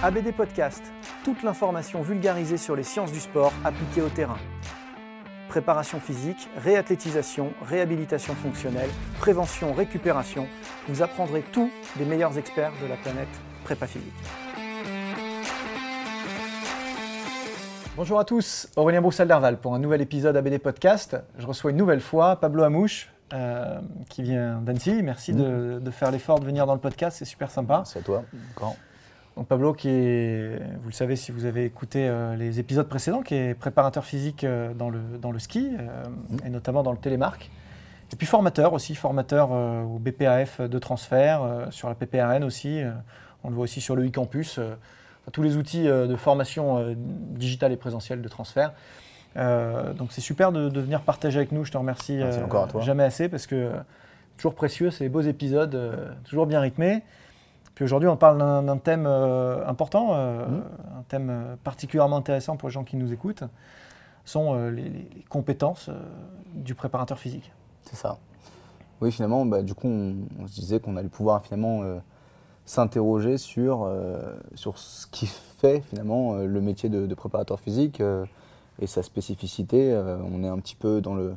ABD 0.00 0.32
Podcast, 0.32 0.80
toute 1.24 1.42
l'information 1.42 2.02
vulgarisée 2.02 2.56
sur 2.56 2.76
les 2.76 2.84
sciences 2.84 3.10
du 3.10 3.18
sport 3.18 3.52
appliquées 3.64 4.00
au 4.00 4.08
terrain. 4.08 4.38
Préparation 5.48 5.98
physique, 5.98 6.48
réathlétisation, 6.56 7.52
réhabilitation 7.62 8.34
fonctionnelle, 8.34 8.90
prévention, 9.18 9.72
récupération, 9.72 10.46
vous 10.86 11.02
apprendrez 11.02 11.42
tout 11.42 11.68
des 11.96 12.04
meilleurs 12.04 12.38
experts 12.38 12.70
de 12.80 12.86
la 12.86 12.94
planète 12.94 13.26
prépa 13.64 13.88
physique. 13.88 14.12
Bonjour 17.96 18.20
à 18.20 18.24
tous, 18.24 18.68
Aurélien 18.76 19.00
Broussal-Derval 19.00 19.58
pour 19.58 19.74
un 19.74 19.80
nouvel 19.80 20.00
épisode 20.00 20.36
ABD 20.36 20.58
Podcast. 20.58 21.16
Je 21.38 21.46
reçois 21.48 21.72
une 21.72 21.76
nouvelle 21.76 22.00
fois 22.00 22.36
Pablo 22.36 22.62
Amouche 22.62 23.10
euh, 23.32 23.80
qui 24.08 24.22
vient 24.22 24.60
d'Annecy. 24.60 25.02
Merci 25.02 25.32
de, 25.32 25.80
de 25.82 25.90
faire 25.90 26.12
l'effort 26.12 26.38
de 26.38 26.44
venir 26.44 26.66
dans 26.66 26.74
le 26.74 26.80
podcast, 26.80 27.16
c'est 27.18 27.24
super 27.24 27.50
sympa. 27.50 27.82
C'est 27.84 27.98
à 27.98 28.02
toi. 28.02 28.22
Donc 29.38 29.46
Pablo, 29.46 29.72
qui 29.72 29.88
est, 29.88 30.58
vous 30.82 30.88
le 30.88 30.92
savez 30.92 31.14
si 31.14 31.30
vous 31.30 31.44
avez 31.44 31.64
écouté 31.64 32.08
euh, 32.08 32.34
les 32.34 32.58
épisodes 32.58 32.88
précédents, 32.88 33.22
qui 33.22 33.36
est 33.36 33.54
préparateur 33.54 34.04
physique 34.04 34.42
euh, 34.42 34.74
dans, 34.74 34.90
le, 34.90 34.98
dans 35.22 35.30
le 35.30 35.38
ski, 35.38 35.70
euh, 35.78 36.02
et 36.44 36.50
notamment 36.50 36.82
dans 36.82 36.90
le 36.90 36.98
télémark. 36.98 37.48
Et 38.12 38.16
puis 38.16 38.26
formateur 38.26 38.72
aussi, 38.72 38.96
formateur 38.96 39.52
au 39.52 40.00
BPAF 40.00 40.60
de 40.62 40.78
transfert, 40.80 41.68
sur 41.70 41.88
la 41.88 41.94
PPRN 41.94 42.42
aussi. 42.42 42.80
on 43.44 43.50
le 43.50 43.54
voit 43.54 43.64
aussi 43.64 43.82
sur 43.82 43.94
le 43.96 44.06
e-campus. 44.06 44.58
tous 45.30 45.42
les 45.42 45.58
outils 45.58 45.84
de 45.84 46.16
formation 46.16 46.96
digitale 46.96 47.70
et 47.72 47.76
présentielle 47.76 48.22
de 48.22 48.28
transfert. 48.28 48.72
Donc 49.36 50.08
c'est 50.08 50.22
super 50.22 50.52
de, 50.52 50.70
de 50.70 50.80
venir 50.80 51.02
partager 51.02 51.36
avec 51.36 51.52
nous. 51.52 51.66
Je 51.66 51.70
te 51.72 51.76
remercie 51.76 52.16
Merci 52.16 52.40
encore 52.40 52.64
à 52.64 52.68
toi. 52.68 52.80
jamais 52.80 53.04
assez 53.04 53.28
parce 53.28 53.46
que 53.46 53.72
toujours 54.38 54.54
précieux, 54.54 54.88
des 54.98 55.10
beaux 55.10 55.20
épisodes, 55.20 55.78
toujours 56.24 56.46
bien 56.46 56.60
rythmés. 56.60 57.02
Puis 57.78 57.84
aujourd'hui, 57.84 58.08
on 58.08 58.16
parle 58.16 58.38
d'un 58.38 58.76
thème 58.78 59.06
euh, 59.06 59.64
important, 59.64 60.08
euh, 60.10 60.44
Mhm. 60.48 60.62
un 60.98 61.02
thème 61.06 61.30
euh, 61.30 61.54
particulièrement 61.62 62.16
intéressant 62.16 62.56
pour 62.56 62.68
les 62.68 62.72
gens 62.72 62.82
qui 62.82 62.96
nous 62.96 63.12
écoutent, 63.12 63.44
sont 64.24 64.56
euh, 64.56 64.68
les, 64.72 65.08
compétences 65.28 65.88
du 66.56 66.74
préparateur 66.74 67.20
physique. 67.20 67.52
C'est 67.84 67.94
ça. 67.94 68.18
Oui, 69.00 69.12
finalement, 69.12 69.46
bah, 69.46 69.62
du 69.62 69.74
coup, 69.74 69.86
on, 69.86 70.16
on 70.40 70.48
se 70.48 70.54
disait 70.58 70.80
qu'on 70.80 70.96
allait 70.96 71.08
pouvoir 71.08 71.40
finalement 71.44 71.84
s'interroger 72.64 73.38
sur, 73.38 73.88
sur 74.56 74.76
ce 74.76 75.06
qui 75.06 75.26
fait 75.26 75.82
finalement 75.82 76.34
le 76.34 76.60
métier 76.60 76.88
de, 76.88 77.06
de 77.06 77.14
préparateur 77.14 77.60
physique 77.60 78.02
et 78.80 78.88
sa 78.88 79.04
spécificité. 79.04 79.96
On 80.32 80.42
est 80.42 80.48
un 80.48 80.58
petit 80.58 80.74
peu 80.74 81.00
dans 81.00 81.14
le, 81.14 81.36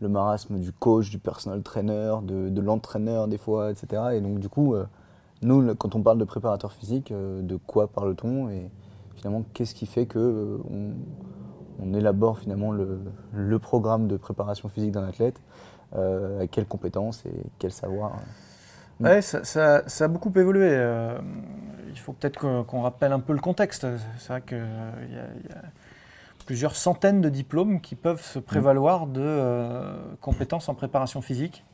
le 0.00 0.08
marasme 0.08 0.60
du 0.60 0.70
coach, 0.70 1.10
du 1.10 1.18
personal 1.18 1.60
trainer, 1.64 2.14
de, 2.22 2.50
de 2.50 2.60
l'entraîneur 2.60 3.26
des 3.26 3.38
fois, 3.38 3.72
etc. 3.72 4.00
Et 4.12 4.20
donc, 4.20 4.38
du 4.38 4.48
coup, 4.48 4.76
nous, 5.42 5.74
quand 5.74 5.94
on 5.94 6.02
parle 6.02 6.18
de 6.18 6.24
préparateur 6.24 6.72
physique, 6.72 7.10
euh, 7.12 7.42
de 7.42 7.56
quoi 7.56 7.88
parle-t-on 7.88 8.48
et 8.50 8.70
finalement, 9.16 9.44
qu'est-ce 9.54 9.74
qui 9.74 9.86
fait 9.86 10.06
que 10.06 10.18
euh, 10.18 10.58
on, 10.70 10.92
on 11.84 11.94
élabore 11.94 12.38
finalement 12.38 12.72
le, 12.72 13.00
le 13.32 13.58
programme 13.58 14.08
de 14.08 14.16
préparation 14.16 14.68
physique 14.68 14.92
d'un 14.92 15.04
athlète, 15.04 15.40
euh, 15.96 16.46
quelles 16.50 16.66
compétences 16.66 17.24
et 17.26 17.32
quel 17.58 17.72
savoir. 17.72 18.12
Ouais, 19.02 19.20
ça, 19.22 19.42
ça- 19.44 19.82
ça 19.88 20.04
a 20.04 20.08
beaucoup 20.08 20.32
évolué. 20.36 20.68
euh, 20.70 21.18
il 21.90 21.98
faut 21.98 22.12
peut-être 22.12 22.38
qu'on 22.64 22.82
rappelle 22.82 23.12
un 23.12 23.20
peu 23.20 23.32
le 23.32 23.40
contexte. 23.40 23.86
C'est 24.18 24.28
vrai 24.28 24.42
qu'il 24.42 24.58
y, 24.58 24.60
a 25.18 25.26
il 25.44 25.48
y 25.50 25.52
a 25.52 25.62
plusieurs 26.46 26.76
centaines 26.76 27.20
de 27.20 27.28
diplômes 27.28 27.80
qui 27.80 27.94
peuvent 27.96 28.22
se 28.22 28.38
prévaloir 28.38 29.06
de 29.06 29.20
euh, 29.22 29.96
compétences 30.20 30.68
en 30.68 30.74
préparation 30.74 31.22
physique. 31.22 31.64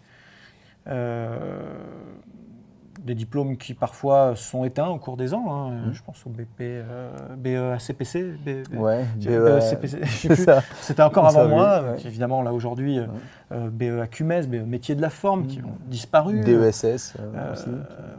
Des 3.04 3.14
diplômes 3.14 3.56
qui 3.56 3.74
parfois 3.74 4.34
sont 4.34 4.64
éteints 4.64 4.88
au 4.88 4.98
cours 4.98 5.16
des 5.16 5.32
ans. 5.32 5.44
hein. 5.50 5.70
Mm. 5.70 5.92
Je 5.92 6.02
pense 6.02 6.26
au 6.26 6.30
BP, 6.30 6.60
euh, 6.60 7.10
BEACPC. 7.36 8.34
B- 8.44 8.76
Ouais, 8.76 9.04
BEACPC, 9.16 10.34
ça. 10.44 10.62
C'était 10.80 11.02
encore 11.02 11.26
avant 11.26 11.38
Ça, 11.40 11.46
oui, 11.46 11.50
moi. 11.52 11.82
ouais. 11.82 11.96
Évidemment, 12.06 12.42
là 12.42 12.52
aujourd'hui, 12.52 12.98
euh, 12.98 13.06
euh, 13.52 13.70
BEA 13.70 14.06
CUMES, 14.10 14.46
BE 14.48 14.66
Métiers 14.66 14.94
de 14.94 15.00
la 15.02 15.10
forme, 15.10 15.46
qui 15.46 15.60
ont 15.60 15.76
disparu. 15.86 16.40
DESS 16.40 17.14
euh, 17.20 17.52
aussi. 17.52 17.66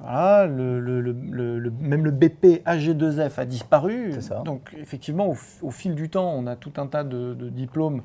voilà, 0.01 0.47
le, 0.47 0.79
le- 0.79 1.01
le- 1.01 1.15
le- 1.29 1.59
le- 1.59 1.73
même 1.81 2.05
le 2.05 2.11
BP 2.11 2.63
AG2F 2.65 3.39
a 3.39 3.45
disparu. 3.45 4.11
C'est 4.13 4.21
ça. 4.21 4.41
Donc 4.45 4.75
effectivement, 4.81 5.33
au, 5.61 5.71
fil 5.71 5.93
du 5.93 6.09
temps, 6.09 6.33
on 6.35 6.47
a 6.47 6.55
tout 6.55 6.73
un 6.77 6.87
tas 6.87 7.03
de, 7.03 7.33
de 7.33 7.49
diplômes 7.49 8.01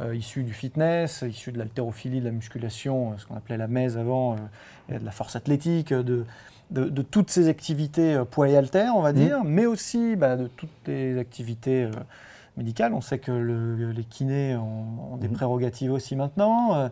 euh, 0.00 0.14
issus 0.14 0.42
du 0.42 0.52
fitness, 0.52 1.22
issus 1.28 1.52
de 1.52 1.58
l'haltérophilie, 1.58 2.20
de 2.20 2.24
la 2.26 2.30
musculation, 2.32 3.12
euh, 3.12 3.14
ce 3.18 3.26
qu'on 3.26 3.36
appelait 3.36 3.56
la 3.56 3.68
MES 3.68 3.96
avant, 3.96 4.34
euh, 4.34 4.94
et 4.94 4.98
de 4.98 5.04
la 5.04 5.10
force 5.10 5.36
athlétique, 5.36 5.92
euh, 5.92 6.02
de, 6.02 6.24
de, 6.70 6.84
de 6.88 7.02
toutes 7.02 7.30
ces 7.30 7.48
activités 7.48 8.20
poids 8.30 8.48
et 8.48 8.56
haltères, 8.56 8.94
on 8.96 9.02
va 9.02 9.12
Mhm. 9.12 9.18
dire, 9.18 9.44
mais 9.44 9.66
aussi 9.66 10.16
bah, 10.16 10.36
de 10.36 10.46
toutes 10.48 10.70
les 10.86 11.18
activités 11.18 11.84
euh, 11.84 11.90
médicales. 12.56 12.92
On 12.94 13.00
sait 13.00 13.18
que 13.18 13.32
le- 13.32 13.92
les 13.92 14.04
kinés 14.04 14.56
ont, 14.56 15.12
ont 15.12 15.16
des 15.16 15.28
Mhm. 15.28 15.34
prérogatives 15.34 15.92
aussi 15.92 16.16
maintenant. 16.16 16.90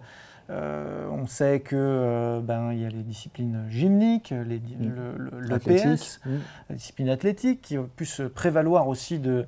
Euh, 0.51 1.07
on 1.11 1.27
sait 1.27 1.61
que 1.61 1.77
euh, 1.79 2.41
ben 2.41 2.73
il 2.73 2.81
y 2.81 2.85
a 2.85 2.89
les 2.89 3.05
disciplines 3.05 3.65
gymniques, 3.71 4.35
les, 4.47 4.59
di- 4.59 4.75
Mm. 4.77 4.89
le, 4.95 5.17
le- 5.17 5.41
le 5.41 5.55
Athlétique. 5.55 6.01
PS, 6.01 6.21
la 6.69 6.75
discipline 6.77 7.09
athlétique, 7.09 7.63
qui 7.63 7.79
ont 7.79 7.89
pu 7.97 8.05
se 8.05 8.25
prévaloir 8.25 8.89
aussi 8.89 9.19
de 9.21 9.47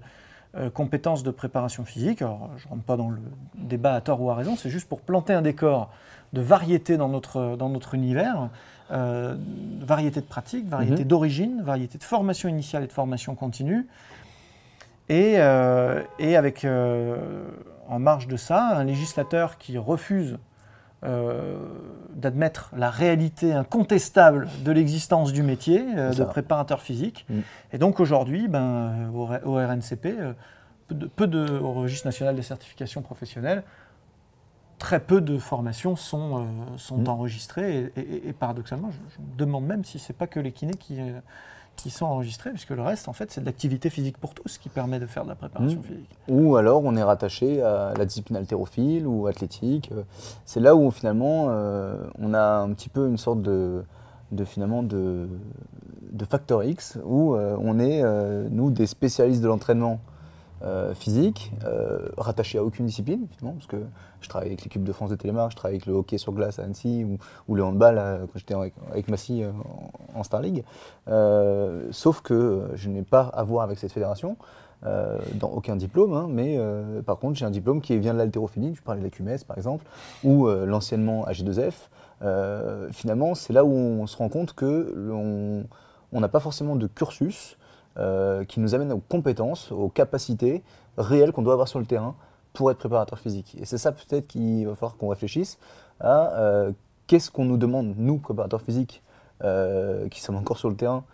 euh, 0.57 0.71
compétences 0.71 1.23
de 1.23 1.31
préparation 1.31 1.85
physique. 1.85 2.23
Alors, 2.23 2.51
je 2.57 2.67
ne 2.67 2.71
rentre 2.71 2.83
pas 2.85 2.97
dans 2.97 3.11
le 3.11 3.19
débat 3.57 3.95
à 3.95 4.01
tort 4.01 4.21
ou 4.23 4.31
à 4.31 4.35
raison, 4.35 4.57
c'est 4.57 4.71
juste 4.71 4.89
pour 4.89 5.01
planter 5.01 5.33
un 5.33 5.43
décor 5.43 5.91
de 6.33 6.41
variété 6.41 6.97
dans 6.97 7.09
notre, 7.09 7.57
dans 7.57 7.69
notre 7.69 7.95
univers, 7.95 8.49
euh, 8.91 9.37
variété 9.81 10.21
de 10.21 10.27
pratiques, 10.27 10.69
variété 10.69 11.03
Mhm. 11.03 11.09
d'origine, 11.09 11.63
variété 11.63 11.99
de 11.99 12.05
formation 12.05 12.49
initiale 12.49 12.85
et 12.85 12.87
de 12.87 12.93
formation 12.93 13.35
continue. 13.35 13.87
Et, 15.09 15.35
euh, 15.37 16.03
et 16.19 16.37
avec, 16.37 16.67
en 17.89 17.99
marge 17.99 18.27
de 18.27 18.37
ça, 18.37 18.77
un 18.77 18.85
législateur 18.85 19.59
qui 19.59 19.77
refuse 19.79 20.39
euh, 21.05 21.59
d'admettre 22.15 22.71
la 22.77 22.91
réalité 22.91 23.53
incontestable 23.53 24.49
de 24.65 24.73
l'existence 24.73 25.33
du 25.33 25.43
métier 25.43 25.85
euh, 25.97 26.13
de 26.13 26.25
préparateur 26.25 26.81
physique. 26.81 27.27
Mm. 27.29 27.41
Et 27.73 27.79
donc 27.79 28.01
aujourd'hui, 28.01 28.49
ben, 28.49 29.11
au, 29.15 29.27
RNCP, 29.27 30.07
euh, 30.07 30.33
peu 30.89 30.95
de, 30.95 31.07
peu 31.07 31.27
de- 31.27 31.59
au 31.59 31.73
registre 31.73 32.07
national 32.07 32.37
des 32.37 32.43
certifications 32.43 33.03
professionnelles, 33.03 33.63
très 34.79 35.01
peu 35.01 35.21
de 35.21 35.39
formations 35.39 35.97
sont, 35.97 36.47
sont 36.77 36.99
Mm. 36.99 37.09
enregistrées. 37.09 37.91
Et, 37.97 38.01
et- 38.01 38.29
et 38.29 38.33
paradoxalement, 38.33 38.91
je, 38.91 38.99
je 39.17 39.21
me 39.23 39.37
demande 39.37 39.65
même 39.67 39.85
si 39.85 39.99
ce 39.99 40.13
n'est 40.13 40.17
pas 40.17 40.27
que 40.27 40.41
les 40.41 40.53
kinés 40.53 40.75
qui, 40.75 40.99
qui 41.77 41.91
sont 41.91 42.07
enregistrés, 42.07 42.51
puisque 42.51 42.71
le 42.71 42.83
reste, 42.83 43.09
en 43.09 43.13
fait, 43.13 43.31
c'est 43.31 43.41
de 43.41 43.47
l'activité 43.47 43.91
physique 43.91 44.19
pour 44.19 44.35
tous 44.35 44.59
qui 44.59 44.69
permet 44.69 44.99
de 44.99 45.07
faire 45.07 45.25
de 45.25 45.29
la 45.29 45.35
préparation 45.35 45.81
Mmh. 45.81 45.85
physique. 45.85 46.11
Ou 46.29 46.57
alors 46.57 46.83
on 46.85 46.97
est 46.97 47.03
rattaché 47.03 47.63
à 47.63 47.93
la 47.97 48.05
discipline 48.05 48.37
haltérophile 48.37 49.07
ou 49.07 49.27
athlétique. 49.27 49.91
C'est 50.45 50.61
là 50.61 50.75
où 50.77 50.91
finalement 50.91 51.47
euh, 51.49 51.97
on 52.19 52.35
a 52.35 52.59
un 52.59 52.73
petit 52.73 52.89
peu 52.89 53.07
une 53.09 53.19
sorte 53.19 53.43
de, 53.43 53.83
de 54.33 54.45
finalement 54.45 54.83
de, 54.83 55.29
de 56.13 56.25
facteur 56.25 56.63
X 56.65 56.99
où 57.05 57.35
euh, 57.35 57.57
on 57.61 57.79
est 57.79 58.03
euh, 58.03 58.47
nous 58.51 58.71
des 58.71 58.87
spécialistes 58.87 59.43
de 59.43 59.49
l'entraînement 59.49 60.01
euh, 60.65 60.95
physique, 60.95 61.53
euh, 61.65 62.09
rattachés 62.17 62.59
à 62.59 62.65
aucune 62.65 62.87
discipline 62.87 63.27
finalement, 63.37 63.57
parce 63.59 63.67
que 63.67 63.83
je 64.21 64.29
travaille 64.29 64.49
avec 64.49 64.63
l'équipe 64.65 64.83
de 64.83 64.93
France 64.93 65.11
de 65.11 65.17
télémarque, 65.17 65.53
je 65.53 65.57
travaille 65.57 65.77
avec 65.77 65.87
le 65.87 65.93
hockey 65.93 66.19
sur 66.19 66.33
glace 66.33 66.59
à 66.59 66.63
Annecy 66.63 67.07
ou, 67.49 67.55
le 67.55 67.63
handball 67.63 67.99
euh, 67.99 68.19
quand 68.21 68.39
j'étais 68.39 68.55
avec, 68.55 68.75
avec 68.91 69.09
Massy 69.09 69.43
en, 70.15 70.23
Star 70.23 70.41
League. 70.41 70.65
Sauf 71.91 72.23
que 72.23 72.71
je 72.75 72.89
n'ai 72.89 73.03
pas 73.03 73.23
à 73.23 73.43
voir 73.45 73.65
avec 73.65 73.79
cette 73.79 73.93
fédération 73.93 74.37
dans 74.83 75.49
aucun 75.49 75.77
diplôme, 75.77 76.13
hein, 76.13 76.27
mais 76.29 76.59
par 77.07 77.19
contre 77.19 77.39
j'ai 77.39 77.47
un 77.47 77.51
diplôme 77.51 77.81
qui 77.81 77.97
vient 77.99 78.13
de 78.13 78.19
l'haltérophilie, 78.19 78.73
tu 78.73 78.83
parlais 78.83 79.01
de 79.01 79.05
la 79.05 79.11
QMS 79.11 79.45
par 79.47 79.57
exemple, 79.57 79.87
ou 80.25 80.47
l'anciennement 80.47 81.27
AG2F. 81.27 81.73
Euh, 82.23 82.89
finalement, 82.93 83.35
c'est 83.35 83.53
là 83.53 83.65
où 83.65 83.73
on 83.73 84.07
se 84.07 84.17
rend 84.17 84.29
compte 84.29 84.55
que 84.55 85.11
on 86.13 86.21
n'a 86.21 86.29
pas 86.29 86.41
forcément 86.41 86.77
de 86.77 86.87
cursus 86.87 87.57
euh, 87.97 88.45
qui 88.45 88.61
nous 88.61 88.75
amène 88.75 88.93
aux 88.93 88.99
compétences, 88.99 89.71
aux 89.73 89.89
capacités 89.89 90.63
réelles 90.99 91.33
qu'on 91.33 91.43
doit 91.43 91.53
avoir 91.53 91.69
sur 91.69 91.79
le 91.79 91.87
terrain 91.87 92.15
pour 92.53 92.71
être 92.71 92.79
préparateur 92.79 93.19
physique. 93.19 93.57
Et 93.61 93.65
c'est 93.65 93.79
ça 93.79 93.93
peut-être 93.93 94.27
qu'il 94.27 94.67
va 94.67 94.75
falloir 94.75 94.97
qu'on 94.97 95.09
réfléchisse 95.09 95.59
à 96.01 96.33
euh, 96.35 96.73
qu'est-ce 97.07 97.31
qu'on 97.31 97.45
nous 97.45 97.57
demande, 97.57 97.95
nous, 97.97 98.19
préparateurs 98.19 98.63
physiques, 98.63 99.03
euh, 99.43 100.09
qui 100.09 100.21
sommes 100.21 100.37
encore 100.37 100.59
sur 100.59 100.71
le 100.71 100.77
terrain, 100.77 101.05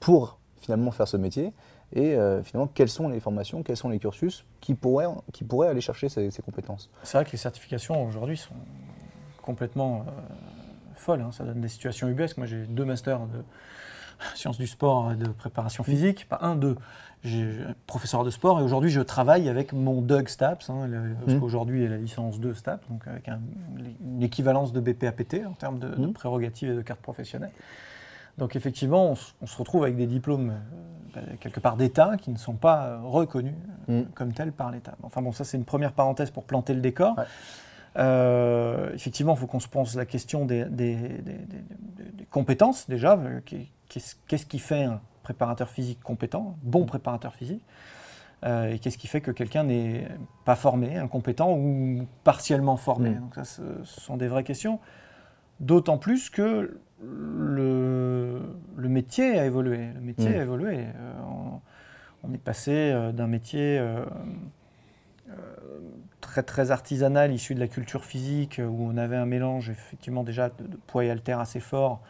pour 0.00 0.38
finalement 0.60 0.90
faire 0.90 1.08
ce 1.08 1.16
métier 1.16 1.52
et 1.94 2.14
finalement 2.42 2.68
quelles 2.74 2.90
sont 2.90 3.08
les 3.08 3.20
formations, 3.20 3.62
quels 3.62 3.76
sont 3.76 3.88
les 3.88 3.98
cursus 3.98 4.44
qui 4.60 4.74
pourraient, 4.74 5.06
qui 5.32 5.44
pourraient 5.44 5.68
aller 5.68 5.80
chercher 5.80 6.10
ces, 6.10 6.30
ces 6.30 6.42
compétences? 6.42 6.90
C'est 7.04 7.16
vrai 7.16 7.24
que 7.24 7.32
les 7.32 7.38
certifications 7.38 8.06
aujourd'hui 8.06 8.36
sont 8.36 8.54
complètement 9.40 10.04
folles. 10.94 11.22
hein. 11.22 11.32
Ça 11.32 11.44
donne 11.44 11.60
des 11.60 11.68
situations 11.68 12.08
ubuesques. 12.08 12.36
Moi, 12.36 12.46
j'ai 12.46 12.66
deux 12.66 12.84
masters 12.84 13.20
de 13.20 13.42
sciences 14.34 14.58
du 14.58 14.66
sport 14.66 15.12
et 15.12 15.16
de 15.16 15.28
préparation 15.28 15.84
physique. 15.84 16.28
Pas 16.28 16.38
un, 16.42 16.56
deux. 16.56 16.76
J'ai 17.24 17.54
professeur 17.86 18.24
de 18.24 18.30
sport 18.30 18.58
et 18.58 18.64
aujourd'hui, 18.64 18.90
je 18.90 19.00
travaille 19.00 19.48
avec 19.48 19.72
mon 19.72 20.00
DUG 20.02 20.28
STAPS, 20.28 20.70
hein, 20.70 20.88
le- 20.88 21.14
parce 21.20 21.34
Mhm. 21.34 21.40
qu'aujourd'hui, 21.40 21.82
il 21.84 21.86
a 21.86 21.90
la 21.90 21.96
licence 21.98 22.40
2 22.40 22.52
STAPS, 22.52 22.88
donc 22.88 23.06
avec 23.06 23.28
un- 23.28 23.38
une 24.04 24.22
équivalence 24.24 24.72
de 24.72 24.80
BPAPT 24.80 25.46
en 25.46 25.52
termes 25.52 25.78
de, 25.78 25.88
de 25.88 26.06
Mhm. 26.06 26.12
prérogatives 26.14 26.70
et 26.70 26.74
de 26.74 26.82
cartes 26.82 27.00
professionnelles. 27.00 27.52
Donc 28.38 28.56
effectivement, 28.56 29.14
on, 29.40 29.46
se 29.46 29.56
retrouve 29.56 29.84
avec 29.84 29.94
des 29.96 30.06
diplômes 30.06 30.50
euh, 30.50 30.54
bah, 31.14 31.20
quelque 31.38 31.60
part 31.60 31.76
d'État 31.76 32.16
qui 32.20 32.30
ne 32.30 32.38
sont 32.38 32.54
pas 32.54 32.86
euh, 32.86 32.98
reconnus 33.04 33.54
euh, 33.88 34.00
Mhm. 34.00 34.06
comme 34.14 34.32
tels 34.32 34.52
par 34.52 34.70
l'État. 34.72 34.94
Enfin 35.02 35.22
bon, 35.22 35.30
ça 35.32 35.44
c'est 35.44 35.56
une 35.58 35.64
première 35.66 35.92
parenthèse 35.92 36.30
pour 36.30 36.42
planter 36.44 36.72
le 36.74 36.80
décor. 36.80 37.16
Ouais. 37.18 37.24
Euh, 37.96 38.92
effectivement, 38.94 39.34
il 39.34 39.38
faut 39.38 39.46
qu'on 39.46 39.60
se 39.60 39.68
pose 39.68 39.96
la 39.96 40.06
question 40.06 40.44
des, 40.46 40.64
des- 40.64 40.94
des- 40.96 41.18
des- 41.18 41.32
des- 41.96 42.12
des 42.12 42.24
compétences 42.30 42.88
déjà. 42.88 43.14
Euh, 43.18 43.40
qu'est- 43.44 43.68
Qu'est-ce 44.26 44.46
qui 44.46 44.58
fait 44.58 44.84
un 44.84 45.00
préparateur 45.22 45.68
physique 45.68 46.00
compétent, 46.02 46.56
un 46.56 46.58
bon 46.68 46.86
préparateur 46.86 47.34
physique 47.34 47.62
Euh, 48.44 48.72
Et 48.72 48.78
qu'est-ce 48.80 48.98
qui 48.98 49.06
fait 49.06 49.20
que 49.20 49.30
quelqu'un 49.30 49.62
n'est 49.64 50.08
pas 50.44 50.56
formé, 50.56 50.96
incompétent 50.96 51.52
ou 51.56 52.08
partiellement 52.24 52.76
formé 52.76 53.10
Mm. 53.10 53.20
Donc 53.20 53.34
ça, 53.36 53.44
ce 53.44 53.62
ce 53.84 54.00
sont 54.00 54.16
des 54.16 54.26
vraies 54.28 54.42
questions. 54.42 54.80
D'autant 55.60 55.96
plus 55.98 56.28
que 56.30 56.80
le, 57.04 58.40
le 58.76 58.88
métier 58.88 59.38
a 59.38 59.44
évolué. 59.46 59.90
Le 59.94 60.00
métier 60.00 60.30
Mm. 60.30 60.38
a 60.40 60.42
évolué. 60.42 60.78
Euh, 60.78 61.12
on, 61.28 61.60
on 62.28 62.32
est 62.34 62.38
passé 62.38 62.92
d'un 63.14 63.26
métier 63.28 63.78
très 66.32 66.42
très 66.42 66.70
artisanal, 66.70 67.30
issu 67.30 67.54
de 67.54 67.60
la 67.60 67.68
culture 67.68 68.06
physique, 68.06 68.58
euh, 68.58 68.64
où 68.66 68.88
on 68.90 68.96
avait 68.96 69.16
un 69.16 69.26
mélange 69.26 69.68
effectivement 69.68 70.22
déjà 70.24 70.48
de, 70.48 70.66
de 70.66 70.76
poids 70.86 71.04
et 71.04 71.10
haltères 71.10 71.40
assez 71.40 71.60
fort 71.60 72.00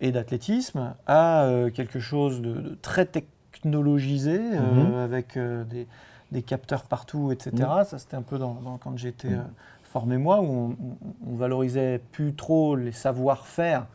et 0.00 0.12
d'athlétisme, 0.12 0.94
à 1.08 1.42
euh, 1.44 1.70
quelque 1.70 1.98
chose 1.98 2.40
de, 2.40 2.52
de 2.54 2.74
très 2.80 3.04
technologisé, 3.06 4.38
euh, 4.40 4.90
Mhm. 4.90 4.94
avec 5.04 5.38
des, 5.68 5.88
des 6.30 6.42
capteurs 6.42 6.84
partout, 6.84 7.32
etc. 7.32 7.50
Mhm. 7.78 7.84
Ça, 7.84 7.98
c'était 7.98 8.16
un 8.16 8.22
peu 8.22 8.38
dans, 8.38 8.54
dans- 8.54 8.78
quand 8.78 8.96
j'étais 8.96 9.30
Mhm. 9.30 9.40
euh, 9.40 9.42
formé 9.82 10.18
moi, 10.18 10.40
où 10.40 10.44
on, 10.44 10.70
on- 10.70 11.32
on 11.32 11.34
valorisait 11.34 12.00
plus 12.12 12.32
trop 12.34 12.76
les 12.76 12.92
savoir-faire 12.92 13.86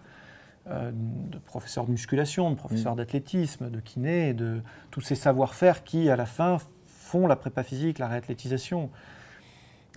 de 0.68 1.38
professeurs 1.46 1.86
de 1.86 1.92
musculation, 1.92 2.52
de 2.52 2.56
professeurs 2.56 2.96
d'athlétisme, 2.96 3.72
de 3.72 3.80
kiné, 3.80 4.34
de 4.36 4.62
tous 4.92 5.02
ces 5.02 5.16
savoir-faire 5.16 5.84
qui, 5.84 6.12
à 6.12 6.16
la 6.16 6.28
fin, 6.28 6.58
font 6.86 7.26
la 7.26 7.36
prépa 7.36 7.64
physique, 7.64 7.98
la 7.98 8.08
réathlétisation. 8.08 8.92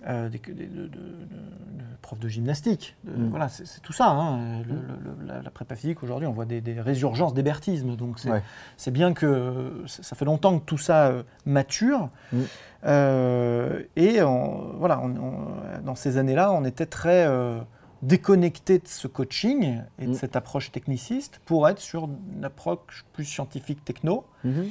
Euh, 0.05 0.27
des, 0.29 0.37
des- 0.39 0.53
de, 0.67 0.81
de- 0.83 0.87
de- 0.87 0.87
de 0.87 1.83
profs 2.01 2.19
de 2.19 2.27
gymnastique. 2.27 2.97
Mm. 3.05 3.29
Voilà, 3.29 3.47
c'est 3.47 3.79
tout 3.81 3.93
ça. 3.93 4.09
hein. 4.09 4.61
Le- 4.63 4.73
le- 4.75 5.25
la, 5.27 5.41
la 5.41 5.49
prépa 5.49 5.75
physique, 5.75 6.03
aujourd'hui, 6.03 6.27
on 6.27 6.33
voit 6.33 6.43
des, 6.43 6.59
des 6.59 6.81
résurgences 6.81 7.33
d'hébertisme. 7.33 7.95
Donc, 7.95 8.19
c'est 8.19 8.29
Ouais. 8.29 8.91
bien 8.91 9.13
que 9.13 9.83
ça 9.87 10.15
fait 10.17 10.25
longtemps 10.25 10.59
que 10.59 10.65
tout 10.65 10.77
ça 10.77 11.07
euh, 11.07 11.23
mature. 11.45 12.09
Mm. 12.33 12.37
Euh, 12.85 13.83
et 13.95 14.21
on- 14.23 14.73
voilà, 14.77 14.99
on- 15.01 15.15
on- 15.15 15.81
dans 15.85 15.95
ces 15.95 16.17
années-là, 16.17 16.51
on 16.51 16.65
était 16.65 16.85
très 16.85 17.25
euh, 17.25 17.59
déconnecté 18.01 18.79
de 18.79 18.87
ce 18.87 19.07
coaching 19.07 19.81
et 19.99 20.05
de 20.05 20.11
Mm. 20.11 20.15
cette 20.15 20.35
approche 20.35 20.71
techniciste 20.71 21.39
pour 21.45 21.69
être 21.69 21.79
sur 21.79 22.09
une 22.35 22.43
approche 22.43 23.05
plus 23.13 23.23
scientifique 23.25 23.85
techno. 23.85 24.25
Mhm. 24.43 24.65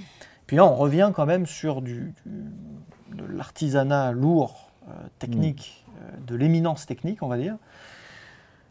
Puis 0.47 0.57
là, 0.59 0.67
on 0.67 0.75
revient 0.75 1.11
quand 1.15 1.25
même 1.25 1.47
sur 1.47 1.81
du, 1.81 2.13
du- 2.27 3.17
de 3.17 3.25
l'artisanat 3.25 4.13
lourd, 4.13 4.72
technique, 5.19 5.85
euh, 6.01 6.11
de 6.27 6.35
l'éminence 6.37 6.87
technique, 6.87 7.23
on 7.23 7.29
va 7.29 7.37
dire. 7.39 7.57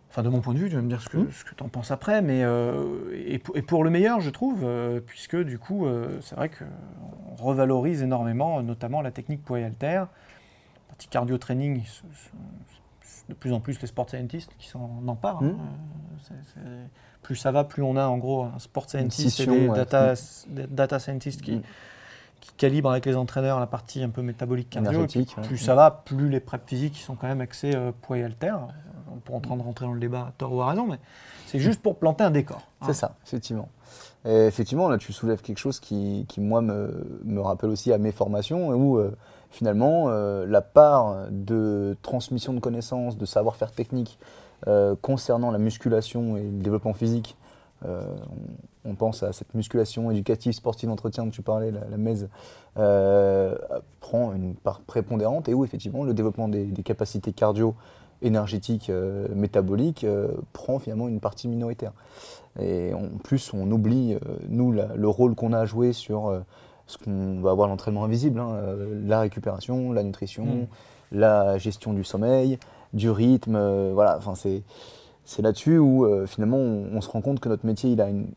Enfin, 0.10 0.24
de 0.24 0.30
mon 0.30 0.42
point 0.42 0.54
de 0.54 0.60
vue, 0.60 0.70
tu 0.70 0.76
vas 0.76 0.82
me 0.82 0.90
dire 0.90 1.02
ce 1.02 1.08
que, 1.08 1.18
Mm. 1.18 1.32
ce 1.32 1.46
que 1.46 1.56
tu 1.56 1.64
en 1.64 1.70
penses 1.70 1.90
après, 1.92 2.22
mais 2.22 2.44
euh, 2.44 2.84
et, 3.26 3.40
pour- 3.40 3.56
et 3.56 3.62
pour 3.62 3.84
le 3.86 3.90
meilleur, 3.90 4.20
je 4.20 4.30
trouve, 4.30 4.62
euh, 4.64 5.00
puisque 5.00 5.38
du 5.42 5.58
coup, 5.58 5.86
euh, 5.86 6.20
c'est 6.22 6.36
vrai 6.36 6.50
qu'on 6.50 7.36
revalorise 7.42 8.02
énormément, 8.04 8.62
notamment 8.62 9.02
la 9.02 9.12
technique 9.12 9.42
poids 9.44 9.60
et 9.60 9.64
haltère. 9.64 10.08
Partie 10.90 11.08
cardio-training, 11.08 11.82
ce- 11.86 12.02
ce- 12.14 13.28
de 13.30 13.34
plus 13.34 13.54
en 13.54 13.62
plus 13.62 13.80
les 13.82 13.88
sport 13.88 14.10
scientists 14.10 14.52
qui 14.58 14.68
s'en 14.68 15.02
emparent. 15.08 15.44
Hein. 15.44 15.56
Euh, 16.32 16.34
c'est- 16.54 16.90
plus 17.22 17.36
ça 17.38 17.52
va, 17.54 17.64
plus 17.64 17.82
on 17.84 17.96
a 17.96 18.06
en 18.08 18.18
gros 18.18 18.44
un 18.44 18.60
sport 18.60 18.90
scientist 18.90 19.30
scission, 19.30 19.54
et 19.54 19.60
des 19.62 19.68
ouais. 19.70 19.76
data, 19.78 20.14
des 20.50 20.68
data 20.68 21.00
scientists 21.00 21.42
qui. 21.42 21.62
Qui 22.42 22.52
calibrent 22.54 22.92
avec 22.92 23.06
les 23.06 23.16
entraîneurs 23.16 23.60
la 23.60 23.68
partie 23.68 24.04
un 24.04 24.10
peu 24.10 24.22
métabolique 24.22 24.70
cardio. 24.70 25.08
puis 25.08 25.26
ouais. 25.38 25.44
plus 25.44 25.58
ça 25.58 25.76
va, 25.76 26.04
plus 26.06 26.30
les 26.30 26.42
prep 26.42 26.68
physiques 26.68 26.94
qui 26.94 27.02
sont 27.02 27.16
quand 27.16 27.28
même 27.28 27.42
axés 27.42 27.74
euh, 27.76 27.92
poids 28.02 28.18
et 28.18 28.24
haltères. 28.24 28.60
On 29.30 29.36
en 29.36 29.40
train 29.40 29.58
de 29.58 29.62
rentrer 29.62 29.86
dans 29.86 29.94
le 29.94 30.00
débat 30.00 30.28
à 30.30 30.34
tort 30.38 30.54
ou 30.54 30.62
à 30.62 30.70
raison, 30.70 30.88
mais 30.88 30.98
c'est 31.48 31.60
juste 31.60 31.82
pour 31.82 31.98
planter 31.98 32.24
un 32.24 32.32
décor. 32.32 32.62
hein. 32.82 32.86
C'est 32.88 32.94
ça, 32.94 33.16
effectivement. 33.26 33.70
Et 34.26 34.46
effectivement, 34.46 34.88
là, 34.88 34.98
tu 34.98 35.12
soulèves 35.14 35.42
quelque 35.42 35.58
chose 35.58 35.80
qui, 35.80 36.26
qui, 36.30 36.42
moi, 36.42 36.62
me, 36.62 37.20
me 37.24 37.42
rappelle 37.42 37.70
aussi 37.70 37.92
à 37.92 37.98
mes 37.98 38.12
formations, 38.12 38.70
où 38.70 38.98
euh, 38.98 39.16
finalement, 39.50 40.06
euh, 40.08 40.46
la 40.46 40.62
part 40.62 41.28
de 41.30 41.98
transmission 42.02 42.54
de 42.54 42.60
connaissances, 42.60 43.18
de 43.18 43.26
savoir-faire 43.26 43.72
technique 43.72 44.18
euh, 44.68 44.96
concernant 45.02 45.52
la 45.52 45.58
musculation 45.58 46.38
et 46.38 46.44
le 46.44 46.62
développement 46.62 46.94
physique, 46.94 47.36
euh, 47.86 48.04
on, 48.86 48.92
on 48.92 48.96
pense 48.96 49.24
à 49.24 49.34
cette 49.34 49.54
musculation 49.54 50.12
éducative, 50.12 50.54
sportive, 50.54 50.90
entretien 50.90 51.24
dont 51.26 51.32
tu 51.32 51.42
parlais, 51.42 51.72
la, 51.72 51.82
la 51.90 51.98
MES, 51.98 52.28
euh, 52.78 53.56
prend 54.00 54.34
une 54.34 54.56
part 54.56 54.82
prépondérante 54.82 55.50
et 55.50 55.54
où 55.54 55.64
effectivement 55.66 56.04
le 56.04 56.14
développement 56.14 56.48
des, 56.48 56.66
des 56.66 56.84
capacités 56.84 57.34
cardio, 57.34 57.76
énergétiques, 58.22 58.90
euh, 58.92 59.28
métaboliques 59.34 60.06
prend 60.54 60.78
finalement 60.80 61.08
une 61.08 61.20
partie 61.20 61.48
minoritaire. 61.48 61.92
Et 62.60 62.94
en 62.94 63.08
plus, 63.24 63.54
on 63.54 63.70
oublie, 63.72 64.18
nous, 64.50 64.72
la- 64.72 64.94
le 64.96 65.08
rôle 65.08 65.36
qu'on 65.36 65.54
a 65.54 65.60
à 65.60 65.66
jouer 65.66 65.94
sur 65.94 66.42
ce 66.86 66.98
qu'on 66.98 67.40
va 67.42 67.52
avoir 67.52 67.68
l'entraînement 67.70 68.04
invisible, 68.04 68.40
hein, 68.40 68.58
la 69.06 69.22
récupération, 69.22 69.92
la 69.94 70.04
nutrition, 70.04 70.44
Mm. 70.46 70.68
la 71.14 71.58
gestion 71.58 71.94
du 71.94 72.04
sommeil, 72.04 72.60
du 72.94 73.10
rythme. 73.10 73.58
voilà, 73.94 74.18
enfin, 74.18 74.36
c'est. 74.36 74.62
C'est 75.26 75.42
là-dessus 75.42 75.78
où 75.78 76.06
euh, 76.06 76.26
finalement 76.26 76.58
on, 76.58 77.00
se 77.02 77.10
rend 77.10 77.22
compte 77.22 77.40
que 77.40 77.50
notre 77.50 77.66
métier 77.66 77.92
il 77.92 78.02
a 78.02 78.10
une, 78.10 78.32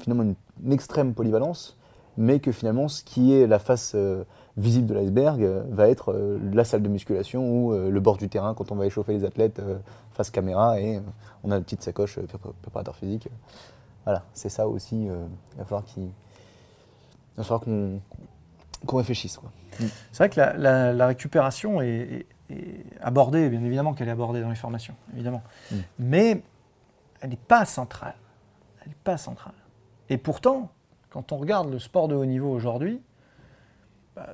finalement 0.00 0.34
une, 0.62 0.72
extrême 0.72 1.14
polyvalence, 1.14 1.76
mais 2.16 2.40
que 2.40 2.52
finalement 2.52 2.88
ce 2.88 3.02
qui 3.04 3.34
est 3.34 3.46
la 3.46 3.58
face 3.58 3.92
euh, 3.94 4.24
visible 4.56 4.86
de 4.86 4.94
l'iceberg 4.94 5.42
euh, 5.42 5.62
va 5.70 5.88
être 5.88 6.40
la 6.52 6.64
salle 6.64 6.82
de 6.82 6.88
musculation 6.88 7.48
ou 7.48 7.72
le 7.72 8.00
bord 8.00 8.16
du 8.16 8.28
terrain 8.28 8.54
quand 8.54 8.72
on 8.72 8.76
va 8.76 8.86
échauffer 8.86 9.12
les 9.12 9.24
athlètes 9.24 9.60
face 10.12 10.30
caméra 10.30 10.80
et 10.80 11.00
on 11.44 11.50
a 11.50 11.58
une 11.58 11.64
petite 11.64 11.82
sacoche 11.82 12.18
pré- 12.18 12.38
préparateur 12.62 12.96
physique. 12.96 13.28
Voilà, 14.04 14.22
c'est 14.32 14.48
ça 14.48 14.66
aussi. 14.68 15.04
il 15.04 15.58
va 15.58 15.64
falloir 15.64 17.60
qu'on 17.60 18.00
réfléchisse. 18.96 19.38
C'est 20.12 20.18
vrai 20.18 20.30
que 20.30 20.40
la, 20.40 21.06
récupération 21.06 21.82
est 21.82 22.26
abordée, 23.00 23.48
bien 23.48 23.62
évidemment 23.62 23.94
qu'elle 23.94 24.08
est 24.08 24.12
abordée 24.12 24.40
dans 24.40 24.50
les 24.50 24.56
formations, 24.56 24.94
évidemment. 25.14 25.42
Mm. 25.70 25.76
Mais 25.98 26.42
elle 27.20 27.30
n'est 27.30 27.36
pas 27.36 27.64
centrale. 27.64 28.14
Elle 28.82 28.88
n'est 28.88 29.02
pas 29.04 29.16
centrale. 29.16 29.54
Et 30.08 30.18
pourtant, 30.18 30.70
Quand 31.10 31.32
on 31.32 31.38
regarde 31.38 31.70
le 31.70 31.78
sport 31.78 32.08
de 32.08 32.14
haut 32.14 32.26
niveau 32.26 32.50
aujourd'hui, 32.50 33.00
bah, 34.14 34.28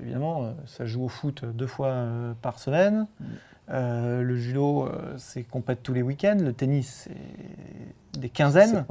évidemment, 0.00 0.54
ça 0.66 0.84
joue 0.84 1.04
au 1.04 1.08
foot 1.08 1.44
deux 1.44 1.66
fois 1.66 2.06
par 2.42 2.58
semaine. 2.58 3.06
Euh, 3.70 4.22
le 4.22 4.36
judo, 4.36 4.84
euh, 4.84 5.14
c'est 5.16 5.42
compète 5.42 5.82
tous 5.82 5.94
les 5.94 6.02
week-ends. 6.02 6.36
Le 6.38 6.52
tennis, 6.52 7.08
c'est 7.08 8.20
des 8.20 8.28
quinzaines. 8.28 8.84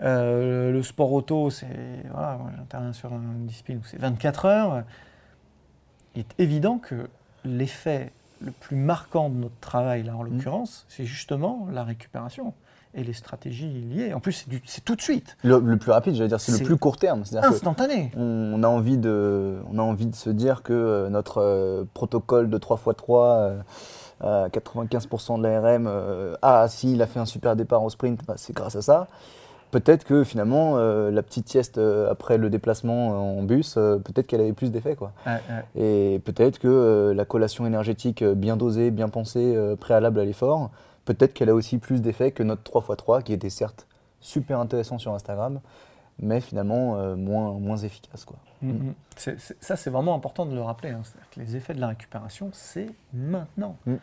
Euh, 0.00 0.72
le 0.72 0.82
sport 0.82 1.12
auto, 1.12 1.50
c'est. 1.50 1.66
Voilà, 2.10 2.38
j'interviens 2.56 2.92
sur 2.92 3.12
une 3.12 3.46
discipline 3.46 3.78
où 3.78 3.84
c'est 3.84 3.98
24 3.98 4.44
heures. 4.46 4.84
Il 6.14 6.20
est 6.20 6.34
évident 6.38 6.78
que 6.78 7.08
l'effet 7.44 8.12
le 8.40 8.50
plus 8.50 8.76
marquant 8.76 9.28
de 9.28 9.36
notre 9.36 9.58
travail, 9.60 10.02
là 10.02 10.16
en 10.16 10.24
mmh. 10.24 10.28
l'occurrence, 10.30 10.84
c'est 10.88 11.04
justement 11.04 11.68
la 11.72 11.84
récupération 11.84 12.54
et 12.94 13.04
les 13.04 13.12
stratégies 13.12 13.68
liées. 13.68 14.12
En 14.12 14.20
plus, 14.20 14.46
c'est 14.66 14.84
tout 14.84 14.96
de 14.96 15.00
suite. 15.00 15.36
Le, 15.42 15.60
plus 15.78 15.90
rapide, 15.90 16.14
j'allais 16.14 16.28
dire, 16.28 16.40
c'est 16.40 16.58
le 16.58 16.64
plus 16.64 16.76
court 16.76 16.98
terme. 16.98 17.22
Instantané. 17.42 18.10
On, 18.16 18.62
a 18.62 18.68
envie 18.68 18.98
de, 18.98 19.58
on 19.70 19.78
a 19.78 19.82
envie 19.82 20.06
de 20.06 20.14
se 20.14 20.30
dire 20.30 20.62
que 20.62 20.72
euh, 20.72 21.08
notre 21.08 21.38
euh, 21.38 21.84
protocole 21.94 22.50
de 22.50 22.58
3x3 22.58 23.62
à 24.20 24.48
95% 24.48 25.38
de 25.38 25.42
l'ARM, 25.42 25.86
euh, 25.88 26.36
ah, 26.42 26.66
si, 26.68 26.92
il 26.92 27.02
a 27.02 27.06
fait 27.06 27.18
un 27.18 27.26
super 27.26 27.56
départ 27.56 27.82
au 27.82 27.90
sprint, 27.90 28.20
bah, 28.26 28.34
c'est 28.36 28.54
grâce 28.54 28.76
à 28.76 28.82
ça. 28.82 29.08
Peut-être 29.72 30.04
que 30.04 30.22
finalement, 30.22 30.76
la 30.76 31.22
petite 31.22 31.48
sieste 31.48 31.80
après 32.10 32.38
le 32.38 32.48
déplacement 32.50 33.38
en 33.38 33.42
bus, 33.42 33.74
peut-être 33.74 34.26
qu'elle 34.26 34.42
avait 34.42 34.52
plus 34.52 34.70
d'effet. 34.70 34.94
Quoi. 34.94 35.12
Et 35.74 36.20
peut-être 36.24 36.58
que 36.58 37.12
la 37.16 37.24
collation 37.24 37.66
énergétique 37.66 38.22
bien 38.22 38.56
dosée, 38.56 38.90
bien 38.90 39.08
pensée, 39.08 39.56
préalable 39.80 40.20
à 40.20 40.24
l'effort, 40.24 40.70
Peut-être 41.04 41.34
qu'elle 41.34 41.48
a 41.48 41.54
aussi 41.54 41.78
plus 41.78 42.00
d'effet 42.00 42.30
que 42.30 42.42
notre 42.42 42.70
3x3, 42.70 43.22
qui 43.22 43.32
était 43.32 43.50
certes 43.50 43.86
super 44.20 44.60
intéressant 44.60 44.98
sur 44.98 45.12
Instagram, 45.12 45.60
mais 46.20 46.40
finalement 46.40 46.96
euh, 46.96 47.16
moins, 47.16 47.52
moins 47.58 47.76
efficace. 47.78 48.24
Quoi. 48.24 48.36
Mm, 48.60 48.70
mm. 48.70 48.94
ça, 49.60 49.76
c'est 49.76 49.90
vraiment 49.90 50.14
important 50.14 50.46
de 50.46 50.54
le 50.54 50.62
rappeler. 50.62 50.90
Hein. 50.90 51.02
Que 51.32 51.40
les 51.40 51.56
effets 51.56 51.74
de 51.74 51.80
la 51.80 51.88
récupération, 51.88 52.50
c'est 52.52 52.88
maintenant. 53.12 53.76
Mm. 53.86 53.94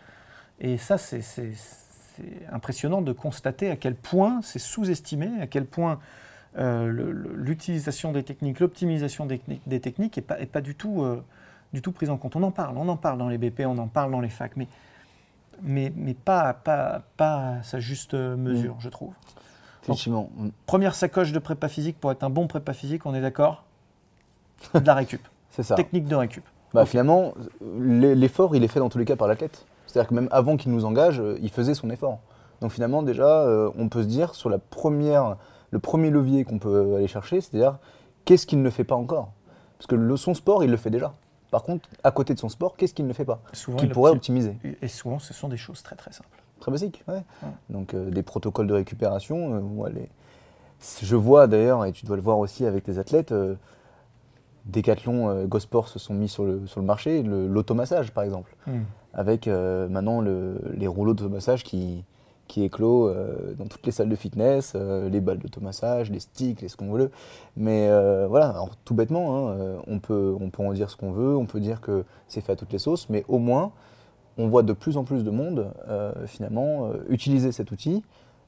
Et 0.60 0.78
ça, 0.78 0.98
c'est 0.98 1.22
impressionnant 2.52 3.02
de 3.02 3.12
constater 3.12 3.70
à 3.70 3.76
quel 3.76 3.96
point 3.96 4.42
c'est 4.44 4.60
sous-estimé, 4.60 5.30
à 5.42 5.48
quel 5.48 5.66
point 5.66 6.00
euh, 6.58 7.14
l'utilisation 7.36 8.12
des 8.12 8.24
techniques, 8.24 8.60
l'optimisation 8.60 9.26
des, 9.26 9.42
des, 9.66 9.80
techniques 9.80 10.18
n'est 10.18 10.24
pas, 10.24 10.40
est 10.40 10.46
pas 10.46 10.62
du, 10.62 10.76
tout, 10.76 11.04
euh, 11.04 11.24
du 11.74 11.82
tout 11.82 11.92
prise 11.92 12.10
en 12.10 12.18
compte. 12.18 12.36
On 12.36 12.44
en 12.44 12.52
parle, 12.52 12.78
on 12.78 12.88
en 12.88 12.98
parle 12.98 13.18
dans 13.20 13.30
les 13.30 13.38
BP, 13.38 13.62
on 13.66 13.78
en 13.78 13.88
parle 13.88 14.12
dans 14.12 14.22
les 14.22 14.30
facs, 14.30 14.56
mais 14.56 14.68
mais, 15.62 15.92
mais 15.96 16.14
pas, 16.14 16.54
pas, 16.54 17.02
pas 17.18 17.56
à 17.58 17.64
sa 17.64 17.80
juste 17.80 18.14
mesure, 18.14 18.76
mm. 18.76 18.82
je 18.82 18.90
trouve. 18.90 19.14
Effectivement. 19.84 20.30
Mm. 20.38 20.50
première 20.66 20.96
sacoche 20.96 21.32
de 21.32 21.40
prépa 21.40 21.68
physique 21.68 22.00
pour 22.00 22.12
être 22.12 22.24
un 22.24 22.30
bon 22.30 22.48
prépa 22.48 22.74
physique, 22.74 23.06
on 23.06 23.14
est 23.14 23.22
d'accord 23.22 23.66
De 24.74 24.86
la 24.86 24.94
récup. 24.94 25.22
C'est 25.52 25.64
ça. 25.64 25.76
Technique 25.76 26.06
de 26.06 26.16
récup. 26.16 26.44
Bah, 26.74 26.86
Finalement, 26.86 27.34
l'effort, 27.62 28.56
il 28.56 28.64
est 28.64 28.68
fait 28.68 28.80
dans 28.80 28.90
tous 28.90 28.98
les 28.98 29.06
cas 29.06 29.16
par 29.16 29.28
l'athlète. 29.28 29.66
C'est-à-dire 29.90 30.10
que 30.10 30.14
même 30.14 30.30
avant 30.32 30.56
qu'il 30.56 30.72
nous 30.72 30.86
engage, 30.86 31.20
euh, 31.20 31.40
il 31.42 31.50
faisait 31.50 31.74
son 31.74 31.90
effort. 31.90 32.20
Donc 32.62 32.72
finalement, 32.72 33.02
déjà, 33.02 33.42
euh, 33.42 33.72
on 33.78 33.90
peut 33.90 34.04
se 34.04 34.08
dire 34.08 34.36
sur 34.36 34.50
la 34.50 34.60
première, 34.60 35.38
le 35.72 35.80
premier 35.80 36.10
levier 36.10 36.44
qu'on 36.44 36.60
peut 36.60 36.96
aller 36.96 37.08
chercher, 37.08 37.42
c'est-à-dire 37.42 37.78
qu'est-ce 38.26 38.46
qu'il 38.46 38.62
ne 38.62 38.70
fait 38.70 38.84
pas 38.84 38.96
encore? 38.96 39.32
Parce 39.78 39.88
que 39.88 39.96
le, 39.96 40.18
son 40.18 40.34
sport, 40.34 40.64
il 40.64 40.70
le 40.70 40.78
fait 40.78 40.90
déjà. 40.90 41.14
Par 41.52 41.64
contre, 41.64 41.90
à 42.04 42.12
côté 42.12 42.34
de 42.34 42.40
son 42.40 42.50
sport, 42.50 42.76
qu'est-ce 42.78 42.94
qu'il 42.94 43.08
ne 43.08 43.14
fait 43.14 43.26
pas? 43.26 43.42
Qu'il 43.78 43.90
pourrait 43.90 44.12
optimiser 44.12 44.58
Et 44.82 44.88
souvent, 44.88 45.20
ce 45.20 45.34
sont 45.34 45.48
des 45.48 45.58
choses 45.58 45.82
très 45.82 45.96
très 45.96 46.12
simples. 46.12 46.44
Très 46.60 46.72
basiques. 46.72 47.04
Donc 47.70 47.94
euh, 47.94 48.12
des 48.12 48.22
protocoles 48.22 48.68
de 48.68 48.74
récupération. 48.74 49.56
Euh, 49.56 50.06
je 51.02 51.16
vois 51.16 51.48
d'ailleurs, 51.48 51.86
et 51.86 51.92
tu 51.92 52.06
dois 52.06 52.16
le 52.16 52.22
voir 52.22 52.38
aussi 52.40 52.66
avec 52.66 52.84
tes 52.84 53.00
athlètes, 53.00 53.32
euh, 53.32 53.56
Decathlon, 54.66 55.46
Gosport 55.46 55.88
se 55.88 55.98
sont 55.98 56.14
mis 56.14 56.30
sur 56.30 56.44
le, 56.44 56.68
sur 56.68 56.80
le 56.80 56.86
marché, 56.86 57.24
l'automassage 57.24 58.12
par 58.12 58.24
exemple, 58.24 58.56
hmm. 58.68 58.82
Avec 59.14 59.48
maintenant 59.48 60.22
les 60.22 60.88
rouleaux 60.88 61.14
d'automassage 61.14 61.64
qui, 61.64 62.04
qui 62.50 62.64
éclos 62.64 63.08
euh, 63.08 63.54
dans 63.58 63.68
toutes 63.68 63.86
les 63.86 63.94
salles 63.94 64.10
de 64.10 64.16
fitness, 64.16 64.74
euh, 64.76 65.08
les 65.08 65.22
balles 65.22 65.38
d'automassage, 65.38 66.12
les 66.12 66.20
sticks, 66.20 66.62
les 66.62 66.68
ce 66.68 66.76
qu'on 66.76 66.92
veut. 66.92 67.12
Mais 67.56 67.88
euh, 67.90 68.28
voilà, 68.28 68.66
tout 68.84 68.96
bêtement, 68.96 69.52
hein, 69.52 69.78
on, 69.88 70.00
peut, 70.00 70.36
on 70.42 70.50
peut 70.50 70.64
en 70.64 70.74
dire 70.74 70.90
ce 70.90 70.98
qu'on 70.98 71.12
veut, 71.12 71.38
on 71.38 71.46
peut 71.46 71.62
dire 71.62 71.80
que 71.80 72.04
c'est 72.28 72.42
fait 72.42 72.52
à 72.52 72.56
toutes 72.58 72.74
les 72.74 72.80
sauces, 72.80 73.08
mais 73.10 73.24
au 73.30 73.38
moins, 73.38 73.72
on 74.38 74.48
voit 74.48 74.64
de 74.64 74.74
plus 74.74 74.98
en 74.98 75.04
plus 75.04 75.24
de 75.24 75.32
monde 75.32 75.72
finalement 76.26 76.92
utiliser 77.10 77.52
cet 77.52 77.72
outil. 77.72 78.04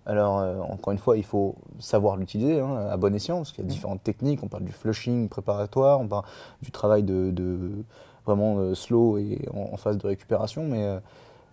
Alors, 0.06 0.36
encore 0.72 0.94
une 0.94 0.98
fois, 0.98 1.18
il 1.18 1.26
faut 1.26 1.56
savoir 1.80 2.16
l'utiliser 2.16 2.62
hein, 2.62 2.88
à 2.90 2.96
bon 2.96 3.14
escient, 3.14 3.38
parce 3.38 3.52
qu'il 3.52 3.64
y 3.64 3.68
a 3.68 3.70
mmh. 3.70 3.74
différentes 3.74 4.04
techniques. 4.04 4.42
On 4.42 4.48
parle 4.48 4.64
du 4.64 4.72
flushing 4.72 5.28
préparatoire, 5.28 6.00
on 6.00 6.08
parle 6.08 6.24
du 6.62 6.72
travail 6.72 7.04
de, 7.04 7.84
vraiment 8.26 8.76
slow 8.76 9.18
et 9.18 9.48
en, 9.54 9.74
en, 9.74 9.78
phase 9.78 9.98
de 9.98 10.08
récupération. 10.08 10.64
Mais 10.64 11.00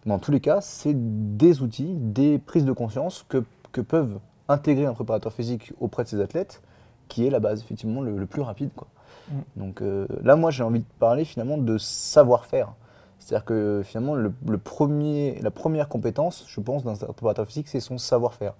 dans 0.07 0.19
tous 0.19 0.31
les 0.31 0.41
cas, 0.41 0.61
c'est 0.61 0.95
des 0.95 1.63
outils, 1.63 1.95
des 1.95 2.39
prises 2.39 2.65
de 2.65 2.73
conscience 2.73 3.25
que, 3.29 3.45
peuvent 3.81 4.19
intégrer 4.49 4.87
un 4.87 4.95
préparateur 4.95 5.33
physique 5.33 5.73
auprès 5.81 6.03
de 6.03 6.09
ses 6.09 6.21
athlètes, 6.21 6.63
qui 7.07 7.25
est 7.25 7.31
la 7.31 7.39
base, 7.39 7.61
effectivement, 7.61 8.01
le, 8.01 8.27
plus 8.27 8.43
rapide. 8.43 8.71
Quoi. 8.75 8.89
Mm. 9.31 9.35
Donc 9.57 9.83
euh, 9.83 10.09
là, 10.23 10.35
moi, 10.35 10.51
j'ai 10.51 10.65
envie 10.65 10.81
de 10.81 10.85
parler 10.99 11.25
finalement 11.25 11.59
de 11.59 11.79
savoir-faire. 11.79 12.73
C'est-à-dire 13.21 13.45
que 13.45 13.83
finalement, 13.85 14.15
le, 14.15 14.59
premier, 14.59 15.39
la 15.43 15.53
première 15.53 15.89
compétence, 15.89 16.45
je 16.49 16.61
pense, 16.61 16.83
d'un 16.83 16.95
préparateur 16.95 17.47
physique, 17.47 17.69
c'est 17.69 17.79
son 17.79 17.99
savoir-faire. 17.99 18.55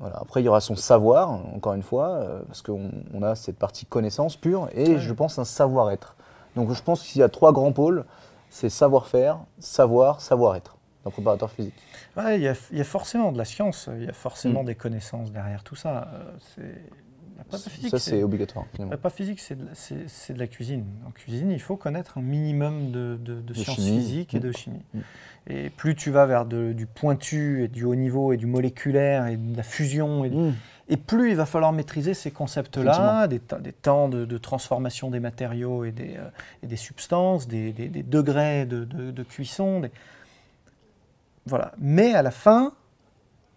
Voilà. 0.00 0.16
Après, 0.16 0.40
il 0.40 0.44
y 0.44 0.48
aura 0.48 0.60
son 0.60 0.76
savoir, 0.76 1.30
encore 1.30 1.74
une 1.74 1.82
fois, 1.82 2.08
euh, 2.08 2.40
parce 2.46 2.62
qu'on 2.62 3.22
a 3.22 3.34
cette 3.34 3.58
partie 3.58 3.84
connaissance 3.84 4.36
pure, 4.36 4.68
et 4.72 4.98
je 4.98 5.12
pense 5.12 5.38
un 5.38 5.44
savoir-être. 5.44 6.16
Donc 6.58 6.72
je 6.72 6.82
pense 6.82 7.02
qu'il 7.02 7.20
y 7.20 7.22
a 7.22 7.28
trois 7.28 7.52
grands 7.52 7.72
pôles 7.72 8.04
c'est 8.50 8.70
savoir-faire, 8.70 9.40
savoir, 9.58 10.20
savoir-être 10.20 10.76
d'un 11.04 11.10
préparateur 11.10 11.50
physique. 11.50 11.74
il, 12.16 12.40
y 12.40 12.48
a, 12.48 12.84
forcément 12.84 13.32
de 13.32 13.38
la 13.38 13.44
science, 13.44 13.88
il 13.96 14.04
y 14.04 14.08
a 14.08 14.12
forcément 14.12 14.62
mm. 14.62 14.66
des 14.66 14.74
connaissances 14.74 15.32
derrière 15.32 15.62
tout 15.62 15.76
ça. 15.76 16.08
Euh, 16.58 16.72
ça, 17.88 17.98
c'est 17.98 18.22
obligatoire. 18.24 18.66
La 18.78 18.86
prépa 18.86 19.10
physique, 19.10 19.38
c'est 19.38 19.54
de, 19.54 19.64
de, 19.64 20.38
la 20.38 20.46
cuisine. 20.48 20.84
En 21.06 21.12
cuisine, 21.12 21.52
il 21.52 21.60
faut 21.60 21.76
connaître 21.76 22.18
un 22.18 22.20
minimum 22.20 22.90
de, 22.90 23.16
de, 23.16 23.54
sciences 23.54 23.76
physiques 23.76 24.34
et 24.34 24.40
de 24.40 24.48
mm. 24.48 24.54
chimie. 24.54 24.84
Mm. 24.92 25.00
Et 25.50 25.70
plus 25.70 25.94
tu 25.94 26.10
vas 26.10 26.26
vers 26.26 26.44
du 26.46 26.86
pointu 26.86 27.64
et 27.64 27.68
du 27.68 27.84
haut 27.84 27.94
niveau 27.94 28.32
et 28.32 28.36
du 28.36 28.46
moléculaire 28.46 29.28
et 29.28 29.36
de 29.36 29.56
la 29.56 29.62
fusion 29.62 30.24
et 30.24 30.30
et 30.88 30.96
plus 30.96 31.30
il 31.30 31.36
va 31.36 31.46
falloir 31.46 31.72
maîtriser 31.72 32.14
ces 32.14 32.30
concepts-là, 32.30 33.28
des, 33.28 33.40
temps 33.40 34.08
de, 34.08 34.38
transformation 34.38 35.10
des 35.10 35.20
matériaux 35.20 35.84
et 35.84 35.92
des, 35.92 36.16
euh, 36.16 36.76
substances, 36.76 37.46
des, 37.46 37.72
degrés 37.72 38.64
de, 38.66 39.22
cuisson. 39.22 39.82
Voilà. 41.46 41.72
Mais 41.78 42.14
à 42.14 42.22
la 42.22 42.30
fin, 42.30 42.72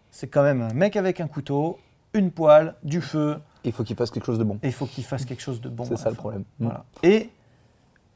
c'est 0.09 0.27
quand 0.27 0.43
même 0.43 0.61
un 0.61 0.73
mec 0.73 0.97
avec 0.97 1.21
un 1.21 1.27
couteau, 1.27 1.79
une 2.13 2.31
poêle, 2.31 2.75
du 2.83 3.01
feu. 3.01 3.37
Il 3.63 3.71
faut 3.71 3.83
qu'il 3.83 3.95
fasse 3.95 4.11
quelque 4.11 4.25
chose 4.25 4.39
de 4.39 4.43
bon. 4.43 4.59
Et 4.63 4.67
il 4.67 4.73
faut 4.73 4.85
qu'il 4.85 5.05
fasse 5.05 5.23
quelque 5.23 5.41
chose 5.41 5.61
de 5.61 5.69
bon. 5.69 5.85
C'est 5.85 5.97
ça 5.97 6.09
le 6.09 6.15
problème. 6.15 6.43
Voilà. 6.59 6.83
Et 7.03 7.29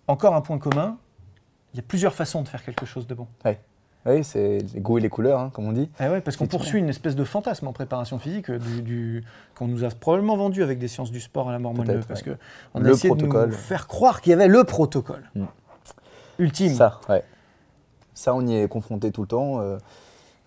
encore 0.07 0.35
un 0.35 0.41
point 0.41 0.57
commun, 0.57 0.97
il 1.73 1.77
y 1.77 1.79
a 1.79 1.83
plusieurs 1.83 2.13
façons 2.13 2.41
de 2.41 2.47
faire 2.49 2.63
quelque 2.63 2.85
chose 2.85 3.07
de 3.07 3.13
bon. 3.13 3.27
Ouais. 3.45 3.61
Oui, 4.05 4.23
c'est 4.23 4.59
les 4.73 4.81
goûts 4.81 4.99
et 4.99 5.01
les 5.01 5.09
couleurs, 5.09 5.39
hein, 5.39 5.49
comme 5.51 5.65
on 5.65 5.71
dit. 5.71 5.89
Eh 5.99 6.07
ouais, 6.07 6.21
parce 6.21 6.37
qu'on 6.37 6.45
poursuit 6.45 6.79
une 6.79 6.89
espèce 6.89 7.15
de 7.15 7.23
fantasme 7.23 7.67
en 7.67 7.73
préparation 7.73 8.19
physique 8.19 8.51
euh, 8.51 8.59
du, 8.59 9.23
qu'on 9.55 9.67
nous 9.67 9.83
a 9.83 9.89
probablement 9.89 10.37
vendu 10.37 10.61
avec 10.61 10.77
des 10.77 10.87
sciences 10.87 11.11
du 11.11 11.19
sport 11.19 11.49
à 11.49 11.51
la 11.51 11.59
mort 11.59 11.73
parce 12.07 12.21
que 12.21 12.37
on 12.75 12.85
a 12.85 12.89
essayé 12.89 13.13
de 13.15 13.25
nous 13.25 13.51
faire 13.51 13.87
croire 13.87 14.21
qu'il 14.21 14.29
y 14.29 14.33
avait 14.33 14.47
le 14.47 14.63
protocole 14.63 15.23
mm. 15.33 15.45
ultime. 16.37 16.73
Ça, 16.73 17.01
ouais. 17.09 17.23
Ça, 18.13 18.35
on 18.35 18.45
y 18.45 18.55
est 18.55 18.67
confronté 18.67 19.11
tout 19.11 19.21
le 19.21 19.27
temps, 19.27 19.59
euh, 19.59 19.77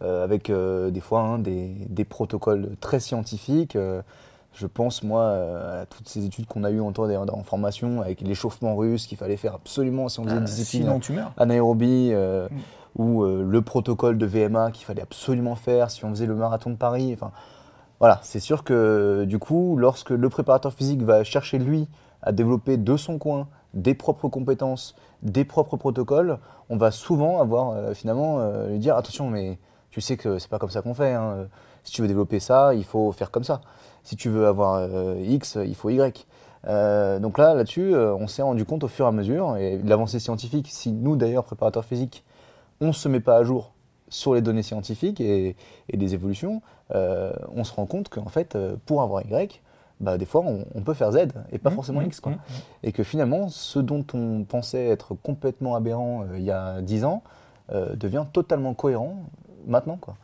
euh, 0.02 0.22
avec 0.22 0.50
des 0.52 1.00
fois 1.00 1.22
hein, 1.22 1.38
des, 1.40 1.68
des, 1.88 2.04
protocoles 2.04 2.76
très 2.80 3.00
scientifiques. 3.00 3.76
je 4.54 4.66
pense, 4.66 5.02
moi, 5.02 5.80
à 5.80 5.86
toutes 5.86 6.08
ces 6.08 6.24
études 6.24 6.46
qu'on 6.46 6.62
a 6.62 6.70
eues 6.70 6.80
en, 6.80 6.92
en 6.96 7.42
formation, 7.42 8.02
avec 8.02 8.20
l'échauffement 8.20 8.76
russe 8.76 9.08
qu'il 9.08 9.18
fallait 9.18 9.36
faire 9.36 9.56
absolument 9.56 10.08
si 10.08 10.20
on 10.20 10.24
faisait 10.24 10.36
ah, 10.36 10.40
des 10.40 10.46
disciplines 10.46 11.00
anaérobie. 11.36 12.12
Mm 12.14 12.48
ou 12.98 13.22
euh, 13.22 13.42
le 13.48 13.62
protocole 13.62 14.18
de 14.18 14.26
VMA 14.26 14.72
qu'il 14.72 14.84
fallait 14.84 15.02
absolument 15.02 15.54
faire 15.54 15.90
si 15.90 16.04
on 16.04 16.10
faisait 16.10 16.26
le 16.26 16.34
marathon 16.34 16.70
de 16.70 16.76
Paris. 16.76 17.12
Enfin, 17.14 17.30
voilà, 18.00 18.20
c'est 18.22 18.40
sûr 18.40 18.64
que 18.64 19.24
du 19.26 19.38
coup, 19.38 19.76
lorsque 19.78 20.10
le 20.10 20.28
préparateur 20.28 20.72
physique 20.72 21.02
va 21.02 21.24
chercher 21.24 21.58
lui 21.58 21.88
à 22.22 22.32
développer 22.32 22.76
de 22.76 22.96
son 22.96 23.18
coin 23.18 23.48
des 23.74 23.94
propres 23.94 24.28
compétences, 24.28 24.96
des 25.22 25.44
propres 25.44 25.76
protocoles, 25.76 26.38
on 26.68 26.76
va 26.76 26.90
souvent 26.90 27.40
avoir 27.40 27.70
euh, 27.70 27.94
finalement 27.94 28.40
euh, 28.40 28.68
lui 28.68 28.78
dire 28.78 28.96
attention, 28.96 29.30
mais 29.30 29.58
tu 29.90 30.00
sais 30.00 30.16
que 30.16 30.38
c'est 30.38 30.50
pas 30.50 30.58
comme 30.58 30.70
ça 30.70 30.82
qu'on 30.82 30.94
fait. 30.94 31.12
Hein. 31.12 31.48
Si 31.84 31.92
tu 31.92 32.02
veux 32.02 32.08
développer 32.08 32.40
ça, 32.40 32.74
il 32.74 32.84
faut 32.84 33.12
faire 33.12 33.30
comme 33.30 33.44
ça. 33.44 33.60
Si 34.02 34.16
tu 34.16 34.28
veux 34.28 34.46
avoir 34.46 34.86
X, 35.18 35.56
il 35.64 35.74
faut 35.74 35.88
Y. 35.88 36.26
donc 36.64 37.38
là, 37.38 37.54
là-dessus, 37.54 37.94
on 37.94 38.26
s'est 38.26 38.42
rendu 38.42 38.66
compte 38.66 38.84
au 38.84 38.88
fur 38.88 39.06
et 39.06 39.08
à 39.08 39.12
mesure, 39.12 39.56
et 39.56 39.78
l'avancée 39.78 40.18
scientifique, 40.18 40.68
si 40.70 40.92
nous 40.92 41.16
d'ailleurs, 41.16 41.44
préparateurs 41.44 41.84
physiques, 41.84 42.24
on 42.80 42.88
ne 42.88 42.92
se 42.92 43.08
met 43.08 43.20
pas 43.20 43.36
à 43.36 43.44
jour 43.44 43.72
sur 44.08 44.34
les 44.34 44.40
données 44.40 44.62
scientifiques 44.62 45.20
et, 45.20 45.56
des 45.92 46.14
évolutions, 46.14 46.62
euh, 46.94 47.32
on 47.54 47.64
se 47.64 47.72
rend 47.74 47.86
compte 47.86 48.08
qu'en 48.08 48.28
fait, 48.28 48.56
euh, 48.56 48.76
pour 48.86 49.02
avoir 49.02 49.22
Y, 49.22 49.60
bah, 50.00 50.16
des 50.16 50.24
fois, 50.26 50.42
on, 50.44 50.64
on 50.74 50.82
peut 50.82 50.94
faire 50.94 51.12
Z 51.12 51.28
et 51.52 51.58
pas 51.58 51.70
Mmh, 51.70 51.74
forcément 51.74 52.00
mmh, 52.00 52.06
X. 52.06 52.20
Quoi. 52.20 52.32
mmh. 52.32 52.38
Et 52.84 52.92
que 52.92 53.02
finalement, 53.02 53.48
ce 53.48 53.78
dont 53.78 54.06
on 54.14 54.44
pensait 54.44 54.86
être 54.86 55.14
complètement 55.14 55.74
aberrant 55.74 56.22
euh, 56.22 56.38
il 56.38 56.44
y 56.44 56.50
a 56.52 56.80
10 56.80 57.04
ans 57.04 57.22
euh, 57.72 57.96
devient 57.96 58.24
totalement 58.32 58.74
cohérent 58.74 59.24
maintenant. 59.66 59.98
Quoi. 60.00 60.16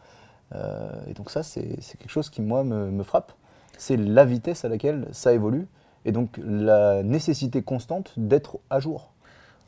Et 1.09 1.15
donc 1.15 1.31
ça, 1.31 1.43
c'est 1.43 1.81
c'est 1.81 1.99
quelque 1.99 2.13
chose 2.13 2.31
qui, 2.31 2.41
moi, 2.41 2.63
me, 2.63 2.89
me 2.89 3.03
frappe. 3.03 3.33
C'est 3.77 3.97
la 3.97 4.25
vitesse 4.25 4.65
à 4.65 4.69
laquelle 4.69 5.09
ça 5.11 5.33
évolue 5.33 5.67
et 6.05 6.13
donc 6.13 6.39
la 6.45 7.03
nécessité 7.03 7.63
constante 7.63 8.13
d'être 8.17 8.59
à 8.71 8.79
jour. 8.79 9.14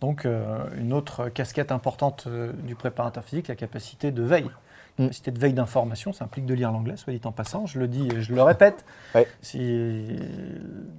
Donc, 0.00 0.26
euh, 0.26 0.65
une 0.79 0.93
autre 0.93 1.29
casquette 1.29 1.73
importante 1.73 2.25
euh, 2.26 2.53
du 2.65 2.75
préparateur 2.75 3.25
physique, 3.25 3.49
la 3.49 3.55
capacité 3.57 4.12
de 4.12 4.23
veille. 4.23 4.50
Mm. 4.99 5.05
Capacité 5.05 5.31
de 5.31 5.38
veille 5.38 5.53
d'information, 5.53 6.12
ça 6.12 6.25
implique 6.25 6.47
de 6.47 6.55
lire 6.55 6.71
l'anglais, 6.73 6.97
soit 6.97 7.12
dit 7.12 7.21
en 7.25 7.33
passant. 7.33 7.67
Je 7.67 7.79
le 7.79 7.88
dis 7.88 8.09
et 8.15 8.21
je 8.23 8.35
le 8.35 8.43
répète. 8.43 8.85
Ouais. 9.15 9.26
Si, 9.43 10.07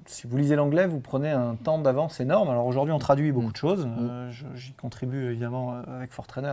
si 0.05 0.27
vous 0.27 0.37
lisez 0.37 0.55
l'anglais, 0.55 0.87
vous 0.87 0.99
prenez 0.99 1.29
un 1.31 1.55
temps 1.55 1.79
d'avance 1.79 2.19
énorme. 2.19 2.49
Alors 2.49 2.65
aujourd'hui, 2.65 2.93
on 2.93 2.99
traduit 2.99 3.31
beaucoup 3.31 3.47
Mm. 3.49 3.51
de 3.51 3.57
choses. 3.57 3.87
Euh, 3.99 4.29
je- 4.31 4.45
J'y 4.55 4.73
contribue 4.73 5.25
évidemment 5.31 5.73
euh, 5.75 5.97
avec 5.97 6.11
Fortrainer 6.11 6.49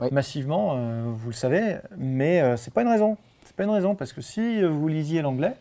euh, 0.00 0.02
Ouais. 0.02 0.08
massivement, 0.12 0.74
euh, 0.76 1.04
vous 1.06 1.28
le 1.28 1.34
savez. 1.34 1.76
Mais 1.96 2.40
euh, 2.40 2.56
c'est 2.56 2.72
pas 2.72 2.82
une 2.82 2.88
raison. 2.88 3.16
C'est 3.44 3.56
pas 3.56 3.64
une 3.64 3.70
raison 3.70 3.94
parce 3.96 4.12
que 4.12 4.20
si 4.20 4.62
euh, 4.62 4.68
vous 4.68 4.86
lisiez 4.88 5.22
l'anglais, 5.22 5.54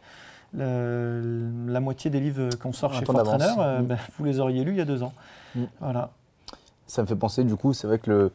le- 0.54 1.50
la 1.68 1.80
moitié 1.80 2.10
des 2.10 2.20
livres 2.20 2.50
qu'on 2.62 2.74
sort 2.74 2.92
Un 2.94 3.00
chez. 3.00 3.06
Fortrainer, 3.06 3.46
euh, 3.60 3.80
Mm. 3.82 3.86
ben, 3.86 3.98
vous 4.18 4.26
les 4.26 4.40
auriez 4.40 4.64
lus 4.64 4.72
il 4.72 4.78
y 4.78 4.82
a 4.82 4.86
deux 4.86 5.04
ans. 5.04 5.14
Mm. 5.56 5.64
Voilà. 5.82 6.10
Ça 6.88 7.02
me 7.02 7.08
fait 7.08 7.16
penser, 7.16 7.44
du 7.44 7.56
coup, 7.56 7.74
c'est 7.74 7.88
vrai 7.88 8.00
que 8.00 8.10
le... 8.10 8.32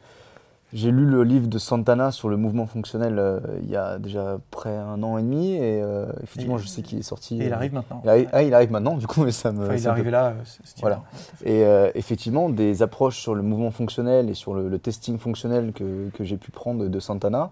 j'ai 0.75 0.91
lu 0.91 1.07
le 1.07 1.25
livre 1.25 1.47
de 1.49 1.59
Santana 1.59 2.11
sur 2.13 2.29
le 2.29 2.37
mouvement 2.37 2.67
fonctionnel 2.67 3.19
euh, 3.19 3.41
il 3.63 3.71
y 3.71 3.77
a 3.77 3.99
déjà 3.99 4.39
près 4.51 4.77
un 4.77 5.03
an 5.03 5.17
et 5.19 5.23
demi, 5.23 5.55
et 5.55 5.81
euh, 5.83 6.07
effectivement, 6.23 6.57
Et- 6.59 6.61
je 6.63 6.67
sais 6.67 6.83
qu'il 6.83 6.99
est 6.99 7.03
sorti. 7.03 7.41
Et 7.41 7.47
il 7.47 7.53
arrive 7.53 7.73
maintenant. 7.73 8.01
il 8.05 8.11
arrive- 8.11 8.29
ah, 8.33 8.43
il 8.43 8.53
arrive 8.55 8.71
maintenant, 8.71 8.97
du 8.97 9.07
coup, 9.07 9.25
mais 9.25 9.33
ça 9.33 9.53
me. 9.53 9.65
Enfin, 9.65 9.75
il 9.75 9.83
est 9.83 9.87
arrivé 9.87 10.05
fait- 10.07 10.11
là, 10.11 10.35
c'est- 10.45 10.61
c'est 10.65 10.81
Voilà. 10.81 11.03
Et 11.45 11.65
euh, 11.65 11.91
effectivement, 11.95 12.51
des 12.51 12.83
approches 12.83 13.19
sur 13.19 13.35
le 13.35 13.43
mouvement 13.43 13.71
fonctionnel 13.71 14.29
et 14.29 14.35
sur 14.35 14.53
le, 14.55 14.69
le 14.69 14.79
testing 14.79 15.19
fonctionnel 15.19 15.73
que, 15.73 16.11
que 16.11 16.25
j'ai 16.25 16.37
pu 16.37 16.51
prendre 16.51 16.87
de 16.87 17.01
Santana, 17.01 17.51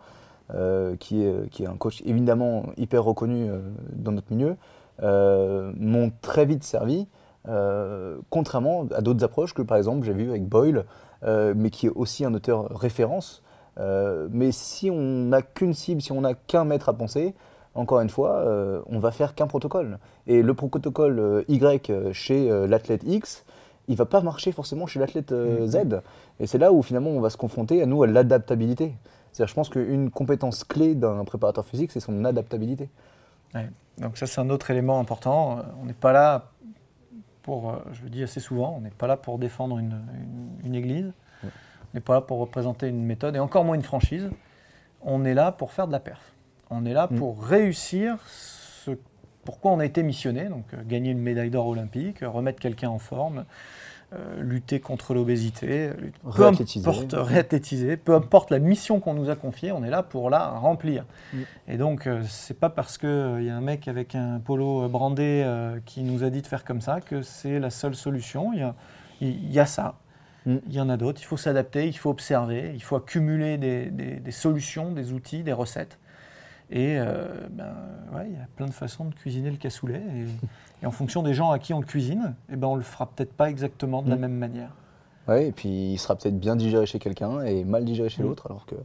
euh, 0.54 0.96
qui, 0.96 1.22
est, 1.22 1.48
qui 1.50 1.62
est 1.62 1.66
un 1.66 1.76
coach 1.76 2.02
évidemment 2.04 2.64
hyper 2.76 3.04
reconnu 3.04 3.48
euh, 3.48 3.60
dans 3.92 4.10
notre 4.10 4.32
milieu, 4.32 4.56
euh, 5.02 5.72
m'ont 5.76 6.10
très 6.22 6.44
vite 6.44 6.64
servi, 6.64 7.06
contrairement 8.28 8.86
à 8.94 9.00
d'autres 9.00 9.24
approches 9.24 9.54
que 9.54 9.62
par 9.62 9.78
exemple 9.78 10.04
j'ai 10.04 10.12
vu 10.12 10.28
avec 10.28 10.44
Boyle, 10.44 10.84
mais 11.24 11.70
qui 11.70 11.86
est 11.86 11.92
aussi 11.94 12.24
un 12.24 12.34
auteur 12.34 12.68
référence. 12.68 13.42
Mais 13.78 14.52
si 14.52 14.90
on 14.90 15.00
n'a 15.00 15.40
qu'une 15.40 15.72
cible, 15.72 16.02
si 16.02 16.12
on 16.12 16.20
n'a 16.20 16.34
qu'un 16.34 16.64
maître 16.64 16.90
à 16.90 16.92
penser, 16.92 17.34
encore 17.74 18.00
une 18.00 18.10
fois, 18.10 18.44
on 18.86 18.98
va 18.98 19.10
faire 19.10 19.34
qu'un 19.34 19.46
protocole. 19.46 19.98
Et 20.26 20.42
le 20.42 20.52
protocole 20.52 21.44
Y 21.48 22.12
chez 22.12 22.50
l'athlète 22.68 23.04
X, 23.06 23.46
il 23.88 23.96
va 23.96 24.04
pas 24.04 24.20
marcher 24.20 24.52
forcément 24.52 24.86
chez 24.86 25.00
l'athlète 25.00 25.32
Mhm. 25.32 25.66
Z. 25.66 25.78
Et 26.40 26.46
c'est 26.46 26.58
là 26.58 26.72
où 26.72 26.82
finalement 26.82 27.10
on 27.10 27.20
va 27.20 27.30
se 27.30 27.38
confronter 27.38 27.80
à 27.82 27.86
nous 27.86 28.02
à 28.02 28.06
l'adaptabilité. 28.06 28.92
C'est-à-dire, 29.32 29.48
je 29.50 29.54
pense 29.54 29.68
qu'une 29.68 30.10
compétence 30.10 30.64
clé 30.64 30.94
d'un 30.94 31.24
préparateur 31.24 31.64
physique, 31.64 31.92
c'est 31.92 32.00
son 32.00 32.24
adaptabilité. 32.24 32.88
Donc 33.98 34.16
ça, 34.16 34.26
c'est 34.26 34.40
un 34.40 34.50
autre 34.50 34.70
élément 34.70 34.98
important. 34.98 35.58
On 35.80 35.84
n'est 35.84 35.92
pas 35.92 36.12
là 36.12 36.50
pour, 37.42 37.70
euh, 37.70 37.76
je 37.92 38.02
le 38.04 38.10
dis 38.10 38.22
assez 38.22 38.40
souvent, 38.40 38.74
on 38.76 38.80
n'est 38.80 38.90
pas 38.90 39.06
là 39.06 39.16
pour 39.16 39.38
défendre 39.38 39.78
une, 39.78 40.00
une- 40.14 40.66
une 40.66 40.74
église. 40.74 41.12
On 41.42 41.48
n'est 41.94 42.00
pas 42.00 42.14
là 42.14 42.20
pour 42.20 42.38
représenter 42.38 42.86
une 42.88 43.04
méthode, 43.04 43.34
et 43.34 43.38
encore 43.40 43.64
moins 43.64 43.74
une 43.74 43.82
franchise. 43.82 44.30
On 45.02 45.24
est 45.24 45.34
là 45.34 45.50
pour 45.52 45.72
faire 45.72 45.86
de 45.86 45.92
la 45.92 46.00
perf. 46.00 46.32
On 46.70 46.84
est 46.84 46.92
là 46.92 47.08
Mm. 47.10 47.16
pour 47.16 47.42
réussir 47.42 48.16
ce 48.26 48.92
pourquoi 49.44 49.72
on 49.72 49.80
a 49.80 49.84
été 49.86 50.02
missionné, 50.02 50.44
donc 50.44 50.64
euh, 50.74 50.82
gagner 50.86 51.10
une 51.10 51.18
médaille 51.18 51.50
d'or 51.50 51.66
olympique, 51.66 52.20
remettre 52.22 52.60
quelqu'un 52.60 52.90
en 52.90 52.98
forme, 52.98 53.44
euh, 54.12 54.42
lutter 54.42 54.80
contre 54.80 55.14
l'obésité, 55.14 55.88
euh, 55.88 55.94
peu 56.24 56.42
importe, 56.90 57.12
réathlétiser, 57.28 57.96
peu 57.96 58.14
importe 58.14 58.50
la 58.50 58.58
mission 58.58 58.98
qu'on 58.98 59.14
nous 59.14 59.30
a 59.30 59.36
confiée, 59.36 59.70
on 59.70 59.84
est 59.84 59.90
là 59.90 60.02
pour 60.02 60.30
la 60.30 60.48
remplir. 60.48 61.04
Mm. 61.32 61.38
Et 61.68 61.76
donc, 61.76 62.06
euh, 62.08 62.22
c'est 62.28 62.58
pas 62.58 62.70
parce 62.70 62.98
qu'il 62.98 63.08
y 63.44 63.50
a 63.50 63.56
un 63.56 63.60
mec 63.60 63.86
avec 63.86 64.16
un 64.16 64.40
polo 64.40 64.82
euh, 64.84 64.88
brandé 64.88 65.42
euh, 65.46 65.78
qui 65.86 66.02
nous 66.02 66.24
a 66.24 66.30
dit 66.30 66.42
de 66.42 66.46
faire 66.48 66.64
comme 66.64 66.80
ça 66.80 67.00
que 67.00 67.22
c'est 67.22 67.60
la 67.60 67.70
seule 67.70 67.94
solution. 67.94 68.52
Il 68.52 68.58
y 68.58 68.62
a, 68.62 68.74
il 69.20 69.52
y 69.52 69.60
a 69.60 69.66
ça. 69.66 69.94
Mm. 70.44 70.56
Il 70.66 70.74
y 70.74 70.80
en 70.80 70.88
a 70.88 70.96
d'autres. 70.96 71.20
Il 71.22 71.26
faut 71.26 71.36
s'adapter, 71.36 71.86
il 71.86 71.96
faut 71.96 72.10
observer, 72.10 72.72
il 72.74 72.82
faut 72.82 72.96
accumuler 72.96 73.58
des, 73.58 73.86
des- 73.92 74.16
des 74.16 74.32
solutions, 74.32 74.90
des 74.90 75.12
outils, 75.12 75.44
des 75.44 75.52
recettes. 75.52 75.99
Et 76.72 76.96
euh, 76.98 77.24
ben, 77.50 77.64
ouais, 78.14 78.26
il 78.28 78.32
y 78.32 78.40
a 78.40 78.46
plein 78.56 78.66
de 78.66 78.72
façons 78.72 79.04
de 79.06 79.14
cuisiner 79.14 79.50
le 79.50 79.56
cassoulet. 79.56 80.02
Et, 80.16 80.82
et 80.82 80.86
en 80.86 80.90
fonction 80.92 81.22
des 81.22 81.34
gens 81.34 81.50
à 81.50 81.58
qui 81.58 81.74
on 81.74 81.80
le 81.80 81.86
cuisine, 81.86 82.34
eh 82.52 82.56
ben, 82.56 82.68
on 82.68 82.76
le 82.76 82.82
fera 82.82 83.06
peut-être 83.06 83.32
pas 83.32 83.50
exactement 83.50 84.02
de 84.02 84.10
la 84.10 84.16
Mm. 84.16 84.20
même 84.20 84.34
manière. 84.36 84.70
Ouais, 85.28 85.48
et 85.48 85.52
puis 85.52 85.68
il 85.92 85.98
sera 85.98 86.16
peut-être 86.16 86.38
bien 86.38 86.56
digéré 86.56 86.86
chez 86.86 86.98
quelqu'un 86.98 87.42
et 87.42 87.64
mal 87.64 87.84
digéré 87.84 88.08
chez 88.08 88.22
Mm. 88.22 88.26
l'autre, 88.26 88.46
alors 88.48 88.66
que 88.66 88.76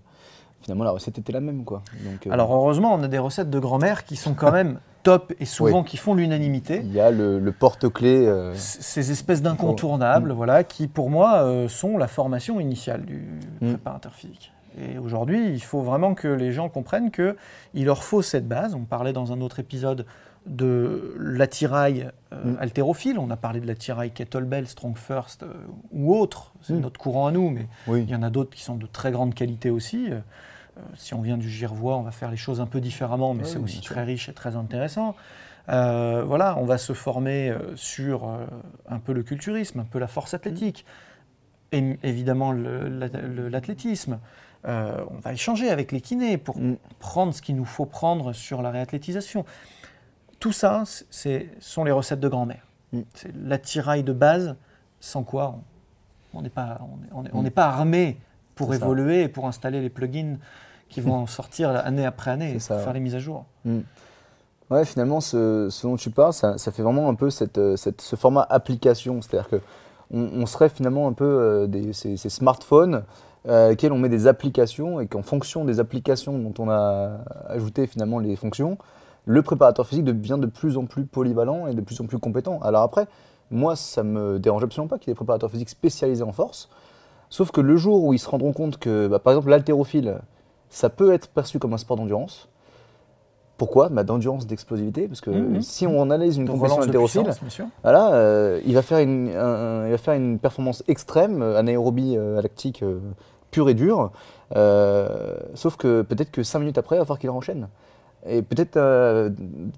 finalement 0.62 0.84
la 0.84 0.92
recette 0.92 1.18
était 1.20 1.32
la 1.32 1.42
même. 1.42 1.64
Quoi. 1.64 1.84
Donc, 2.04 2.26
euh, 2.26 2.32
Alors 2.32 2.52
heureusement, 2.54 2.94
on 2.94 3.04
a 3.04 3.08
des 3.08 3.20
recettes 3.20 3.50
de 3.52 3.60
grand-mère 3.60 4.04
qui 4.04 4.16
sont 4.16 4.34
quand 4.34 4.52
même 4.52 4.80
top 5.04 5.34
et 5.40 5.46
souvent 5.46 5.84
qui 5.84 5.98
font 5.98 6.16
l'unanimité. 6.16 6.82
il 6.84 6.92
y 6.92 7.00
a 7.00 7.12
le, 7.12 7.38
le 7.38 7.52
porte-clés. 7.52 8.26
euh, 8.26 8.54
Ces 8.56 9.12
espèces 9.12 9.44
d'incontournables, 9.44 10.32
voilà, 10.32 10.64
qui 10.64 10.88
pour 10.88 11.12
moi 11.12 11.44
euh, 11.44 11.68
sont 11.68 12.00
la 12.00 12.08
formation 12.08 12.60
initiale 12.60 13.06
du 13.06 13.24
Mm. 13.62 13.70
préparateur 13.74 14.14
physique. 14.16 14.52
Et 14.78 14.98
aujourd'hui, 14.98 15.50
il 15.52 15.62
faut 15.64 15.82
vraiment 15.82 16.14
que 16.16 16.28
les 16.28 16.52
gens 16.52 16.68
comprennent 16.70 17.12
qu'il 17.12 17.36
leur 17.86 18.04
faut 18.04 18.22
cette 18.22 18.48
base. 18.48 18.76
On 18.76 18.84
parlait 18.84 19.14
dans 19.14 19.32
un 19.32 19.40
autre 19.42 19.60
épisode 19.60 20.06
de 20.46 21.16
l'attirail 21.18 22.12
euh, 22.34 22.54
Mm. 22.54 22.58
haltérophile. 22.60 23.18
On 23.20 23.30
a 23.32 23.38
parlé 23.38 23.60
de 23.60 23.66
l'attirail 23.68 24.12
kettlebell, 24.12 24.68
strong 24.68 24.96
first 24.98 25.42
euh, 25.44 25.54
ou 25.92 26.14
autre. 26.16 26.54
C'est 26.62 26.74
Mm. 26.74 26.82
notre 26.82 27.00
courant 27.00 27.26
à 27.28 27.32
nous, 27.32 27.50
mais 27.50 27.68
oui. 27.88 28.04
il 28.04 28.10
y 28.10 28.16
en 28.16 28.22
a 28.22 28.30
d'autres 28.30 28.52
qui 28.56 28.62
sont 28.62 28.76
de 28.76 28.86
très 28.86 29.12
grande 29.12 29.34
qualité 29.34 29.70
aussi. 29.72 30.12
Euh, 30.12 30.20
si 30.98 31.14
on 31.14 31.22
vient 31.22 31.38
du 31.38 31.50
Girevois, 31.50 31.96
on 31.98 32.02
va 32.04 32.12
faire 32.12 32.30
les 32.30 32.38
choses 32.38 32.60
un 32.62 32.66
peu 32.68 32.82
différemment, 32.82 33.34
mais 33.34 33.44
Oui, 33.44 33.50
c'est 33.50 33.60
aussi 33.60 33.82
très 33.82 34.04
riche 34.04 34.28
et 34.30 34.34
très 34.34 34.56
intéressant. 34.58 35.16
Euh, 35.70 36.24
voilà, 36.28 36.58
on 36.60 36.66
va 36.66 36.78
se 36.78 36.92
former 36.94 37.56
sur 37.76 38.30
un 38.90 39.00
peu 39.00 39.14
le 39.14 39.24
culturisme, 39.24 39.80
un 39.80 39.86
peu 39.86 39.98
la 40.00 40.08
force 40.08 40.34
athlétique, 40.34 40.86
et 41.72 41.98
évidemment 42.04 42.52
l'athlétisme. 42.52 44.20
Euh, 44.68 45.04
on 45.12 45.20
va 45.20 45.34
échanger 45.34 45.70
avec 45.70 45.92
les 45.92 46.02
kinés 46.02 46.38
pour 46.38 46.58
Mm. 46.58 46.78
prendre 47.00 47.34
ce 47.34 47.42
qu'il 47.42 47.56
nous 47.56 47.66
faut 47.66 47.86
prendre 47.86 48.34
sur 48.34 48.62
la 48.62 48.72
réathlétisation. 48.72 49.46
Tout 50.40 50.52
ça, 50.52 50.84
c- 50.86 51.06
c'est 51.10 51.50
sont 51.60 51.84
les 51.84 51.92
recettes 51.92 52.20
de 52.20 52.28
grand-mère. 52.28 52.66
Mm. 52.94 53.02
C'est 53.14 53.36
l'attirail 53.36 54.04
de 54.04 54.14
base, 54.14 54.56
sans 55.00 55.24
quoi 55.24 55.56
on 56.34 56.42
n'est 56.42 56.50
pas, 56.50 56.80
on 57.14 57.42
Mm. 57.44 57.50
pas 57.52 57.68
armé 57.68 58.18
pour 58.56 58.70
ça. 58.70 58.76
évoluer 58.76 59.24
et 59.24 59.28
pour 59.28 59.48
installer 59.48 59.82
les 59.82 59.90
plugins 59.90 60.38
qui 60.90 61.00
vont 61.02 61.26
sortir 61.28 61.70
année 61.70 62.06
après 62.06 62.32
année, 62.32 62.60
ça, 62.60 62.74
pour 62.76 62.84
faire 62.84 62.94
ouais. 62.94 62.94
les 62.96 63.00
mises 63.02 63.16
à 63.16 63.20
jour. 63.20 63.46
Ouais, 64.72 64.84
finalement, 64.84 65.22
ce, 65.22 65.68
ce 65.70 65.86
dont 65.86 65.96
tu 65.96 66.10
parles, 66.10 66.34
ça, 66.34 66.58
ça 66.58 66.72
fait 66.72 66.82
vraiment 66.82 67.08
un 67.08 67.14
peu 67.16 67.30
cette, 67.30 67.60
euh, 67.60 67.76
cette- 67.76 68.02
ce 68.02 68.16
format 68.16 68.46
application. 68.50 69.22
C'est-à-dire 69.22 69.48
que 69.48 69.62
on, 70.12 70.22
on 70.42 70.46
serait 70.48 70.70
finalement 70.70 71.08
un 71.08 71.14
peu 71.14 71.24
euh, 71.26 71.68
des, 71.68 71.94
ces, 71.94 72.18
ces 72.18 72.30
smartphones 72.30 73.04
euh, 73.48 73.72
auxquels 73.74 73.92
on 73.92 73.98
met 73.98 74.10
des 74.10 74.28
applications 74.28 75.00
et 75.00 75.08
qu'en 75.08 75.22
fonction 75.22 75.66
des 75.66 75.80
applications 75.80 76.38
dont 76.40 76.54
on 76.60 76.70
a 76.70 77.20
ajouté 77.48 77.88
finalement 77.88 78.20
les 78.20 78.36
fonctions, 78.36 78.78
le 79.26 79.42
préparateur 79.42 79.86
physique 79.88 80.06
devient 80.06 80.38
de 80.40 80.48
plus 80.48 80.78
en 80.78 80.86
plus 80.86 81.06
polyvalent 81.06 81.68
et 81.68 81.74
de 81.74 81.82
plus 81.82 82.00
en 82.02 82.06
plus 82.06 82.20
compétent. 82.20 82.60
Alors 82.62 82.84
après, 82.84 83.08
moi, 83.52 83.76
ça 83.76 84.04
me 84.04 84.40
dérange 84.40 84.64
absolument 84.64 84.88
pas 84.90 84.98
qu'il 84.98 85.10
y 85.10 85.12
ait 85.12 85.14
des 85.14 85.18
préparateurs 85.18 85.52
physiques 85.52 85.70
spécialisés 85.70 86.24
en 86.24 86.32
force. 86.32 86.70
Sauf 87.30 87.52
que 87.52 87.62
le 87.62 87.76
jour 87.76 88.04
où 88.04 88.14
ils 88.14 88.20
se 88.20 88.30
rendront 88.30 88.54
compte 88.54 88.78
que, 88.78 89.08
bah, 89.08 89.20
par 89.20 89.34
exemple, 89.34 89.50
l'haltérophile, 89.50 90.20
ça 90.70 90.90
peut 90.90 91.12
être 91.12 91.28
perçu 91.30 91.58
comme 91.60 91.74
un 91.74 91.78
sport 91.78 91.98
d'endurance. 91.98 92.50
Pourquoi? 93.58 93.88
Bah, 93.90 94.04
D'endurance, 94.04 94.48
d'explosivité. 94.48 95.08
Parce 95.08 95.22
que 95.22 95.30
Mhm. 95.30 95.62
si 95.62 95.88
on 95.88 96.02
analyse 96.12 96.38
une 96.38 96.46
compétition 96.48 96.82
haltérophile, 96.90 97.22
voilà, 97.84 98.14
euh, 98.14 98.62
il, 98.66 98.74
va 98.76 98.82
faire 98.82 99.00
une, 99.00 99.30
un- 99.30 99.86
il 99.88 99.92
va 99.92 99.98
faire 99.98 100.14
une 100.14 100.40
performance 100.40 100.84
extrême, 100.88 101.42
euh, 101.42 101.58
anaérobie 101.58 102.16
euh, 102.18 102.42
lactique 102.42 102.84
euh, 102.84 103.00
pure 103.56 103.70
et 103.70 103.74
dure. 103.74 104.12
Euh, 104.56 105.38
sauf 105.54 105.78
que 105.78 106.02
peut-être 106.02 106.30
que 106.30 106.44
5 106.44 106.60
minutes 106.60 106.78
après, 106.78 106.98
il 106.98 107.00
va 107.00 107.06
falloir 107.06 107.20
qu'il 107.20 107.30
enchaîne. 107.30 107.70
Et 108.28 108.42
peut-être 108.42 108.76
euh, 108.76 109.30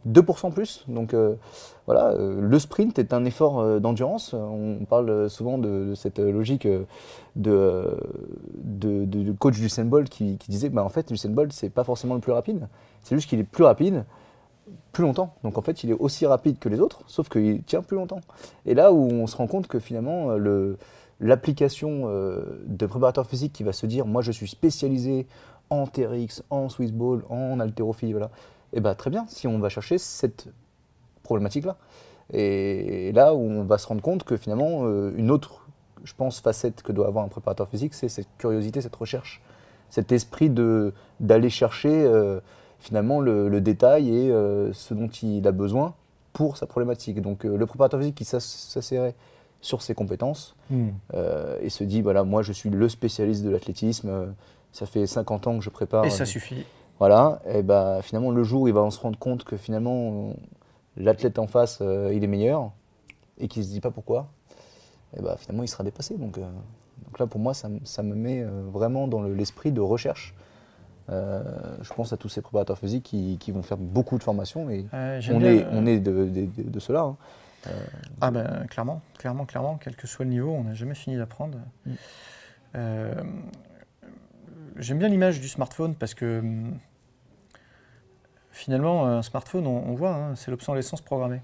2% 0.09 0.51
plus. 0.51 0.83
Donc 0.87 1.13
euh, 1.13 1.35
voilà, 1.85 2.07
euh, 2.07 2.41
le 2.41 2.59
sprint 2.59 2.97
est 2.97 3.13
un 3.13 3.23
effort 3.25 3.79
d'endurance. 3.79 4.33
On 4.33 4.85
parle 4.89 5.29
souvent 5.29 5.59
de, 5.59 5.93
cette 5.93 6.17
logique 6.17 6.67
de, 7.35 7.83
de, 8.63 9.31
coach 9.33 9.59
Usain 9.59 9.85
Bolt 9.85 10.09
qui, 10.09 10.37
qui 10.37 10.49
disait 10.49 10.69
bah, 10.69 10.83
en 10.83 10.89
fait, 10.89 11.11
Usain 11.11 11.29
Bolt, 11.29 11.53
c'est 11.53 11.69
pas 11.69 11.83
forcément 11.83 12.15
le 12.15 12.21
plus 12.21 12.31
rapide. 12.31 12.67
C'est 13.03 13.15
juste 13.15 13.29
qu'il 13.29 13.39
est 13.39 13.43
plus 13.43 13.63
rapide 13.63 14.05
plus 14.91 15.03
longtemps. 15.03 15.35
Donc 15.43 15.59
en 15.59 15.61
fait, 15.61 15.83
il 15.83 15.91
est 15.91 15.99
aussi 15.99 16.25
rapide 16.25 16.57
que 16.57 16.67
les 16.67 16.79
autres, 16.79 17.01
sauf 17.05 17.29
qu'il 17.29 17.61
tient 17.63 17.83
plus 17.83 17.95
longtemps. 17.95 18.21
Et 18.65 18.73
là 18.73 18.91
où 18.91 19.03
on 19.11 19.27
se 19.27 19.35
rend 19.35 19.47
compte 19.47 19.67
que 19.67 19.79
finalement, 19.79 20.31
le- 20.31 20.77
l'application 21.19 22.03
euh, 22.05 22.61
de 22.65 22.85
préparateur 22.85 23.25
physique 23.25 23.53
qui 23.53 23.63
va 23.63 23.73
se 23.73 23.85
dire, 23.85 24.05
moi 24.05 24.21
je 24.21 24.31
suis 24.31 24.47
spécialisé 24.47 25.27
en 25.69 25.87
TRX, 25.87 26.43
en 26.49 26.69
Swiss 26.69 26.91
Ball, 26.91 27.23
en 27.29 27.59
haltérophilie, 27.59 28.13
voilà. 28.13 28.29
Et 28.73 28.79
bien 28.79 28.95
très 28.95 29.09
bien, 29.09 29.25
si 29.27 29.47
on 29.47 29.59
va 29.59 29.69
chercher 29.69 29.97
cette 29.97 30.47
problématique-là. 31.23 31.77
Et 32.33 33.11
là 33.13 33.33
où 33.33 33.39
on 33.39 33.63
va 33.63 33.77
se 33.77 33.87
rendre 33.87 34.01
compte 34.01 34.23
que 34.23 34.37
finalement, 34.37 34.81
euh, 34.83 35.13
une 35.15 35.31
autre, 35.31 35.65
je 36.03 36.13
pense, 36.13 36.39
facette 36.39 36.83
que 36.83 36.91
doit 36.91 37.07
avoir 37.07 37.25
un 37.25 37.29
préparateur 37.29 37.67
physique, 37.69 37.93
c'est 37.93 38.09
cette 38.09 38.27
curiosité, 38.37 38.81
cette 38.81 38.95
recherche, 38.95 39.41
cet 39.89 40.11
esprit 40.11 40.49
d'aller 40.49 41.49
chercher 41.49 41.89
euh, 41.89 42.39
finalement 42.79 43.21
le, 43.21 43.61
détail 43.61 44.13
et 44.13 44.29
ce 44.73 44.93
dont 44.93 45.07
il 45.07 45.47
a 45.47 45.51
besoin 45.51 45.95
pour 46.33 46.57
sa 46.57 46.67
problématique. 46.67 47.21
Donc 47.21 47.45
le 47.45 47.65
préparateur 47.65 47.99
physique 47.99 48.15
qui 48.15 48.25
s'ass- 48.25 48.69
s'asserrait 48.69 49.15
sur 49.61 49.81
ses 49.81 49.93
compétences 49.95 50.55
Hmm. 50.69 50.89
euh, 51.13 51.57
et 51.61 51.69
se 51.69 51.83
dit 51.83 52.01
voilà 52.01 52.23
moi 52.23 52.41
je 52.43 52.51
suis 52.53 52.69
le 52.69 52.89
spécialiste 52.89 53.43
de 53.43 53.49
l'athlétisme, 53.49 54.09
euh, 54.09 54.25
ça 54.71 54.85
fait 54.85 55.07
50 55.07 55.47
ans 55.47 55.57
que 55.57 55.63
je 55.63 55.69
prépare. 55.69 56.05
Et 56.05 56.09
ça 56.09 56.23
euh, 56.23 56.25
suffit. 56.25 56.65
voilà, 56.99 57.41
et 57.49 57.63
bah 57.63 57.99
finalement 58.03 58.31
le 58.31 58.43
jour 58.43 58.63
où 58.63 58.67
il 58.67 58.73
va 58.73 58.89
se 58.91 58.99
rendre 58.99 59.17
compte 59.17 59.43
que 59.45 59.55
finalement 59.57 60.33
l'athlète 60.97 61.39
en 61.39 61.47
face 61.47 61.81
il 61.81 62.23
est 62.23 62.27
meilleur 62.27 62.71
et 63.39 63.47
qu'il 63.47 63.63
se 63.63 63.69
dit 63.69 63.79
pas 63.81 63.91
pourquoi, 63.91 64.27
et 65.17 65.21
bah 65.21 65.35
finalement 65.37 65.63
il 65.63 65.67
sera 65.69 65.83
dépassé. 65.83 66.15
Donc, 66.17 66.37
donc 66.39 67.19
là 67.19 67.27
pour 67.27 67.39
moi 67.39 67.53
ça, 67.53 67.69
me- 67.69 67.79
ça 67.83 68.03
me 68.03 68.13
met 68.15 68.43
vraiment 68.71 69.07
dans 69.07 69.21
le- 69.21 69.33
l'esprit 69.33 69.71
de 69.71 69.81
recherche. 69.81 70.33
Euh, 71.09 71.41
je 71.81 71.93
pense 71.93 72.11
à 72.11 72.17
tous 72.17 72.27
ces 72.27 72.41
préparateurs 72.41 72.77
physiques 72.77 73.03
qui, 73.03 73.37
qui 73.39 73.51
vont 73.53 73.63
faire 73.63 73.77
beaucoup 73.77 74.17
de 74.17 74.23
formations 74.23 74.69
et 74.69 74.85
Euh, 74.93 75.21
on 75.31 75.41
est, 75.41 75.65
on 75.71 75.85
est 75.85 75.99
de, 75.99 76.25
de, 76.25 76.45
de- 76.45 76.69
de 76.69 76.79
cela. 76.79 77.01
hein. 77.01 77.15
Ah 78.21 78.31
ben 78.31 78.65
clairement, 78.69 79.01
clairement, 79.17 79.45
clairement, 79.45 79.77
quel 79.77 79.95
que 79.95 80.07
soit 80.07 80.25
le 80.25 80.31
niveau, 80.31 80.51
on 80.51 80.63
n'a 80.63 80.73
jamais 80.73 80.95
fini 80.95 81.17
d'apprendre. 81.17 81.57
Mm. 81.85 81.91
Euh, 82.75 83.23
J'aime 84.77 84.99
bien 84.99 85.07
l'image 85.07 85.41
du 85.41 85.47
smartphone 85.47 85.95
parce 85.95 86.13
que 86.13 86.39
hum, 86.39 86.77
finalement, 88.51 89.05
un 89.05 89.21
smartphone, 89.21 89.65
on, 89.67 89.83
on 89.89 89.95
voit, 89.95 90.13
hein, 90.13 90.35
c'est 90.35 90.51
l'obsolescence 90.51 91.01
programmée. 91.01 91.41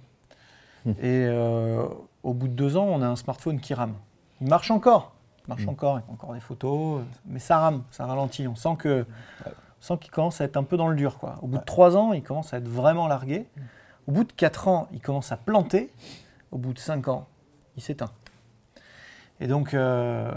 Mm. 0.86 0.92
Et 0.92 0.96
euh, 1.28 1.86
au 2.24 2.34
bout 2.34 2.48
de 2.48 2.54
deux 2.54 2.78
ans, 2.78 2.86
on 2.86 3.02
a 3.02 3.08
un 3.08 3.16
smartphone 3.16 3.60
qui 3.60 3.74
rame. 3.74 3.96
Il 4.42 4.50
marche 4.50 4.72
encore, 4.72 5.14
il 5.46 5.50
marche 5.50 5.66
Mm. 5.66 5.70
encore, 5.70 6.00
il 6.00 6.06
fait 6.06 6.12
encore 6.12 6.34
des 6.34 6.40
photos, 6.40 7.02
euh, 7.02 7.04
mais 7.26 7.40
ça 7.40 7.58
rame, 7.60 7.84
ça 7.92 8.06
ralentit. 8.06 8.48
On 8.48 8.56
sent 8.56 8.76
que, 8.78 9.06
on 9.46 9.52
sent 9.82 9.98
qu'il 10.00 10.12
commence 10.12 10.40
à 10.42 10.46
être 10.46 10.58
un 10.58 10.64
peu 10.64 10.78
dans 10.78 10.88
le 10.88 10.96
dur. 10.96 11.18
Quoi. 11.18 11.36
Au 11.42 11.48
bout 11.48 11.58
de 11.58 11.64
trois 11.66 11.98
ans, 11.98 12.14
il 12.14 12.24
commence 12.24 12.54
à 12.54 12.58
être 12.58 12.68
vraiment 12.68 13.08
largué. 13.08 13.48
Au 14.08 14.12
bout 14.12 14.24
de 14.24 14.32
4 14.34 14.68
ans, 14.68 14.88
il 14.94 15.00
commence 15.00 15.32
à 15.32 15.38
planter. 15.38 15.92
Au 16.52 16.58
bout 16.58 16.74
de 16.74 16.80
5 16.80 17.08
ans, 17.08 17.28
il 17.78 17.84
s'éteint. 17.84 18.12
Et 19.40 19.48
donc, 19.48 19.74
euh, 19.74 20.32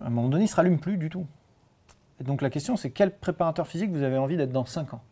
à 0.00 0.06
un 0.06 0.10
moment 0.10 0.28
donné, 0.28 0.44
il 0.44 0.46
ne 0.46 0.50
se 0.50 0.56
rallume 0.56 0.78
plus 0.78 0.96
du 0.96 1.08
tout. 1.10 1.26
Et 2.20 2.24
donc, 2.24 2.42
la 2.42 2.50
question, 2.50 2.76
c'est 2.76 2.90
quel 2.90 3.10
préparateur 3.16 3.66
physique 3.66 3.90
vous 3.90 4.02
avez 4.02 4.18
envie 4.18 4.36
d'être 4.36 4.52
dans 4.52 4.64
5 4.64 4.94
ans? 4.94 5.02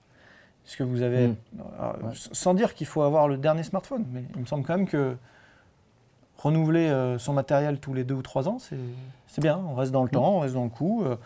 Est-ce 0.67 0.77
que 0.77 0.83
vous 0.85 1.03
avez. 1.03 1.29
Mm. 1.29 1.37
Alors, 1.79 1.97
Ouais. 2.05 2.13
s- 2.13 2.29
Sans 2.33 2.55
dire 2.55 2.75
qu'il 2.75 2.87
faut 2.87 3.03
avoir 3.03 3.29
le 3.29 3.37
dernier 3.37 3.63
smartphone, 3.63 4.05
mais 4.13 4.25
il 4.35 4.41
me 4.43 4.47
semble 4.47 4.65
quand 4.65 4.77
même 4.77 4.87
que 4.89 5.17
renouveler 6.39 6.89
euh, 6.89 7.19
son 7.19 7.33
matériel 7.33 7.81
tous 7.81 7.95
les 7.95 8.05
2 8.05 8.15
ou 8.15 8.23
3 8.23 8.49
ans, 8.49 8.59
c'est 8.59 9.41
bien. 9.41 9.59
On 9.59 9.75
reste 9.75 9.93
dans 9.93 10.03
le 10.05 10.09
temps, 10.11 10.37
on 10.37 10.41
reste 10.41 10.55
dans 10.55 10.65
le 10.65 10.71
coup. 10.71 11.03
euh, 11.05 11.17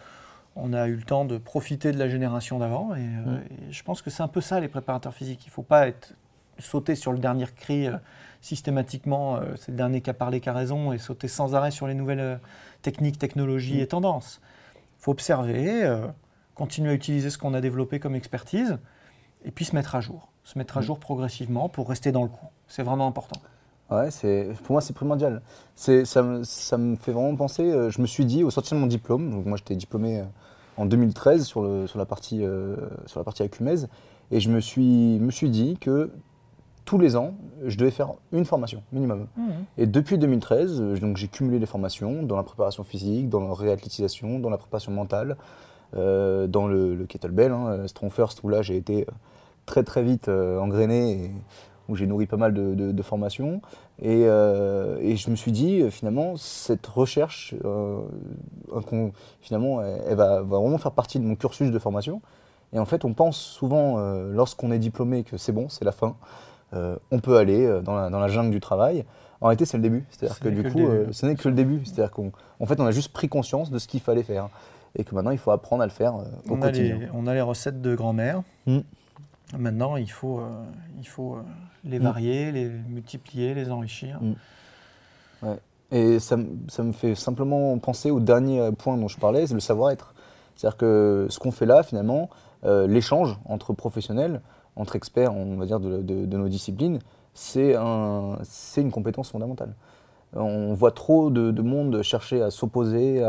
on 0.55 0.73
a 0.75 0.87
eu 0.87 0.97
le 0.97 1.03
temps 1.03 1.25
de 1.25 1.39
profiter 1.39 1.93
de 1.93 1.99
la 1.99 2.09
génération 2.09 2.59
d'avant. 2.59 2.95
Et, 2.95 3.01
et 3.01 3.73
je 3.73 3.83
pense 3.85 4.03
que 4.03 4.11
c'est 4.11 4.23
un 4.23 4.29
peu 4.29 4.41
ça, 4.43 4.61
les 4.61 4.69
préparateurs 4.69 5.15
physiques. 5.15 5.45
Il 5.47 5.49
ne 5.49 5.53
faut 5.53 5.63
pas 5.63 5.89
être, 5.89 6.13
sauter 6.59 6.95
sur 6.95 7.13
le 7.13 7.19
dernier 7.19 7.47
cri 7.47 7.87
euh, 7.87 7.97
systématiquement. 8.41 9.37
euh, 9.37 9.55
c'est 9.57 9.73
le 9.73 9.77
dernier 9.77 10.01
qui 10.01 10.11
a 10.11 10.15
parlé 10.15 10.41
qui 10.41 10.49
a 10.49 10.53
raison 10.53 10.93
et 10.93 10.99
sauter 10.99 11.29
sans 11.29 11.55
arrêt 11.55 11.71
sur 11.71 11.87
les 11.87 11.95
nouvelles 11.95 12.21
euh, 12.21 12.37
techniques, 12.83 13.19
technologies 13.19 13.81
et 13.81 13.87
tendances. 13.87 14.41
Il 14.99 15.03
faut 15.05 15.13
observer, 15.13 15.85
euh, 15.85 16.07
continuer 16.55 16.91
à 16.91 16.95
utiliser 16.95 17.31
ce 17.31 17.39
qu'on 17.39 17.55
a 17.55 17.61
développé 17.61 17.99
comme 18.01 18.15
expertise 18.15 18.79
et 19.45 19.51
puis 19.51 19.65
se 19.65 19.75
mettre 19.75 19.95
à 19.95 20.01
jour. 20.01 20.29
Se 20.45 20.59
mettre 20.59 20.77
à 20.79 20.81
jour 20.81 20.99
progressivement 20.99 21.69
pour 21.69 21.89
rester 21.89 22.13
dans 22.13 22.23
le 22.23 22.29
coup. 22.29 22.47
C'est 22.69 22.83
vraiment 22.83 23.07
important. 23.07 23.41
Ouais, 23.91 24.09
pour 24.65 24.73
moi, 24.73 24.81
c'est 24.81 24.93
primordial. 24.95 25.43
Ça, 25.77 26.23
me, 26.23 26.45
ça 26.45 26.79
me 26.79 26.97
fait 26.97 27.13
vraiment 27.13 27.37
penser. 27.37 27.63
euh, 27.71 27.91
je 27.91 28.01
me 28.01 28.07
suis 28.07 28.25
dit, 28.25 28.43
au 28.43 28.51
sortir 28.51 28.77
de 28.77 28.81
mon 28.81 28.87
diplôme, 28.87 29.31
donc 29.31 29.45
moi 29.45 29.59
j'étais 29.59 29.77
diplômé 29.77 30.21
euh, 30.21 30.25
en 30.79 30.87
2013 30.87 31.45
sur, 31.45 31.63
le, 31.63 31.87
sur, 31.87 31.99
la 31.99 32.07
partie, 32.07 32.43
euh, 32.43 32.77
sur 33.07 33.21
la 33.21 33.25
partie 33.25 33.43
Acumez, 33.43 33.85
et 34.31 34.41
je 34.41 34.49
me 34.49 34.61
suis, 34.61 35.19
me 35.21 35.31
suis 35.31 35.51
dit 35.51 35.77
que 35.79 36.11
tous 36.85 36.99
les 36.99 37.17
ans, 37.17 37.35
je 37.65 37.77
devais 37.77 37.91
faire 37.91 38.13
une 38.33 38.45
formation 38.45 38.83
minimum. 38.93 39.27
Et 39.79 39.87
depuis 39.87 40.19
2013, 40.19 40.81
euh, 40.81 40.97
donc 40.99 41.17
j'ai 41.17 41.29
cumulé 41.29 41.59
les 41.59 41.67
formations 41.67 42.23
dans 42.23 42.37
la 42.37 42.43
préparation 42.43 42.83
physique, 42.85 43.29
dans 43.29 43.41
la 43.47 43.55
réathlétisation, 43.55 44.39
dans 44.39 44.51
la 44.51 44.59
préparation 44.59 44.93
mentale, 44.93 45.37
euh, 45.97 46.47
dans 46.47 46.67
le, 46.67 46.95
le 46.95 47.07
kettlebell, 47.07 47.53
hein, 47.53 47.87
Strong 47.87 48.11
First, 48.11 48.43
où 48.43 48.49
là 48.49 48.63
j'ai 48.63 48.77
été 48.77 49.03
euh, 49.03 49.13
très 49.67 49.83
très 49.85 50.03
vite 50.03 50.29
euh, 50.29 50.59
engrainé, 50.59 51.13
et 51.27 51.31
où 51.89 51.97
j'ai 51.97 52.07
nourri 52.07 52.27
pas 52.27 52.37
mal 52.37 52.55
de, 52.55 52.75
de- 52.75 52.93
de 52.93 53.03
formations. 53.03 53.61
Et, 54.01 54.25
euh, 54.27 54.99
et 55.03 55.17
je 55.17 55.31
me 55.31 55.37
suis 55.37 55.53
dit, 55.53 55.83
euh, 55.83 55.91
finalement, 55.91 56.37
cette 56.37 56.87
recherche, 56.87 57.55
euh, 57.65 57.99
finalement, 59.41 59.83
elle, 59.83 60.03
elle 60.09 60.17
va, 60.17 60.43
va 60.43 60.59
vraiment 60.59 60.79
faire 60.79 60.93
partie 60.93 61.19
de 61.19 61.25
mon 61.25 61.35
cursus 61.37 61.71
de 61.71 61.79
formation. 61.79 62.21
Et 62.73 62.79
en 62.79 62.85
fait, 62.87 63.05
on 63.05 63.13
pense 63.13 63.37
souvent, 63.37 63.99
euh, 63.99 64.33
lorsqu'on 64.33 64.71
est 64.73 64.79
diplômé, 64.79 65.25
que 65.25 65.37
c'est 65.37 65.53
bon, 65.53 65.69
c'est 65.69 65.85
la 65.85 65.93
fin. 65.93 66.17
Euh, 66.75 66.97
on 67.11 67.19
peut 67.21 67.37
aller 67.37 67.65
euh, 67.67 67.81
dans 67.81 67.95
la, 67.95 68.09
dans 68.11 68.19
la 68.21 68.29
jungle 68.29 68.51
du 68.51 68.61
travail. 68.61 69.05
En 69.41 69.47
réalité, 69.47 69.65
c'est 69.65 69.77
le 69.77 69.83
début. 69.83 70.05
C'est-à-dire 70.11 70.37
Ce 70.37 70.41
que 70.41 70.49
du 70.49 70.63
que 70.63 70.69
coup, 70.69 70.87
euh, 70.87 71.07
ce 71.13 71.27
n'est 71.27 71.35
que 71.35 71.49
le 71.49 71.55
début. 71.55 71.83
C'est-à-dire 71.85 72.11
qu'en 72.11 72.31
en 72.61 72.67
fait, 72.67 72.81
on 72.81 72.87
a 72.87 72.93
juste 72.93 73.13
pris 73.13 73.29
conscience 73.29 73.71
de 73.71 73.79
ce 73.79 73.89
qu'il 73.89 74.01
fallait 74.01 74.23
faire. 74.23 74.49
Et 74.97 75.05
que 75.05 75.15
maintenant, 75.15 75.31
il 75.31 75.39
faut 75.39 75.51
apprendre 75.51 75.83
à 75.83 75.87
le 75.87 75.93
faire 75.93 76.15
euh, 76.17 76.25
au 76.49 76.55
On 76.57 76.63
a, 76.63 76.71
les, 76.71 77.09
on 77.15 77.27
a 77.27 77.35
les 77.35 77.41
recettes 77.41 77.81
de 77.83 77.95
grand-mère. 77.95 78.43
Mm. 78.67 78.79
Maintenant, 79.59 79.97
il 79.97 80.11
faut, 80.11 80.41
il 80.99 81.07
faut 81.07 81.39
les 81.85 81.99
Mm. 81.99 82.03
varier, 82.03 82.53
les 82.53 82.69
multiplier, 82.69 83.55
les 83.55 83.71
enrichir. 83.71 84.19
Mm. 84.23 84.33
Et 85.91 86.19
ça, 86.21 86.37
me- 86.39 86.47
ça 86.69 86.83
me 86.83 86.93
fait 86.93 87.15
simplement 87.15 87.77
penser 87.79 88.11
au 88.11 88.21
dernier 88.21 88.71
point 88.79 88.97
dont 88.97 89.09
je 89.09 89.19
parlais, 89.19 89.47
c'est 89.47 89.55
le 89.55 89.61
savoir-être. 89.61 90.15
C'est-à-dire 90.57 90.77
que 90.79 91.27
ce 91.29 91.39
qu'on 91.39 91.51
fait 91.51 91.67
là, 91.67 91.83
finalement, 91.83 92.31
l'échange 92.65 93.39
entre 93.45 93.73
professionnels, 93.75 94.41
entre 94.77 94.97
experts, 94.97 95.35
on 95.35 95.57
va 95.57 95.67
dire, 95.67 95.81
de, 95.81 96.03
de- 96.03 96.27
de 96.27 96.37
nos 96.37 96.49
disciplines, 96.49 96.99
c'est 97.35 97.75
un, 97.77 98.39
c'est 98.43 98.81
une 98.83 98.91
compétence 98.91 99.31
fondamentale. 99.31 99.75
On 100.35 100.73
voit 100.75 100.93
trop 100.93 101.31
de, 101.31 101.51
de 101.51 101.63
monde 101.63 102.01
chercher 102.03 102.41
à 102.43 102.51
s'opposer, 102.51 103.23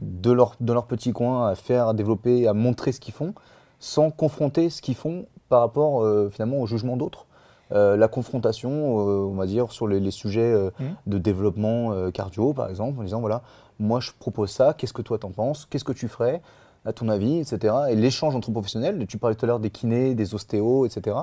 de, 0.00 0.30
leur, 0.32 0.54
de 0.60 0.72
leur 0.72 0.86
petit 0.86 1.12
coin, 1.12 1.48
à 1.48 1.54
faire, 1.56 1.88
à 1.88 1.94
développer, 1.94 2.46
à 2.46 2.52
montrer 2.54 2.92
ce 2.92 3.00
qu'ils 3.00 3.14
font, 3.14 3.34
sans 3.80 4.10
confronter 4.10 4.70
ce 4.70 4.80
qu'ils 4.82 4.94
font 4.94 5.26
par 5.48 5.60
rapport 5.60 6.02
euh, 6.04 6.28
finalement 6.30 6.58
au 6.60 6.66
jugement 6.66 6.96
d'autres. 6.96 7.26
Euh, 7.72 7.96
la 7.96 8.08
confrontation, 8.08 8.70
euh, 9.00 9.26
on 9.26 9.34
va 9.34 9.46
dire, 9.46 9.72
sur 9.72 9.88
les, 9.88 9.98
les 10.00 10.10
sujets 10.12 10.54
Mhm. 10.78 10.94
de 11.06 11.18
développement 11.18 12.10
cardio, 12.12 12.52
par 12.52 12.68
exemple, 12.70 13.00
en 13.00 13.02
disant 13.02 13.20
voilà, 13.20 13.42
moi 13.80 13.98
je 14.00 14.10
propose 14.18 14.50
ça, 14.50 14.74
qu'est-ce 14.74 14.92
que 14.92 15.02
toi 15.02 15.18
t'en 15.18 15.30
penses, 15.30 15.66
qu'est-ce 15.66 15.84
que 15.84 15.92
tu 15.92 16.06
ferais, 16.08 16.40
à 16.84 16.92
ton 16.92 17.08
avis, 17.08 17.38
etc. 17.38 17.74
Et 17.90 17.94
l'échange 17.96 18.34
entre 18.36 18.50
professionnels, 18.50 19.06
tu 19.06 19.18
parlais 19.18 19.36
tout 19.36 19.44
à 19.44 19.48
l'heure 19.48 19.60
des 19.60 19.70
kinés, 19.70 20.14
des 20.14 20.34
ostéos, 20.34 20.86
etc. 20.86 21.16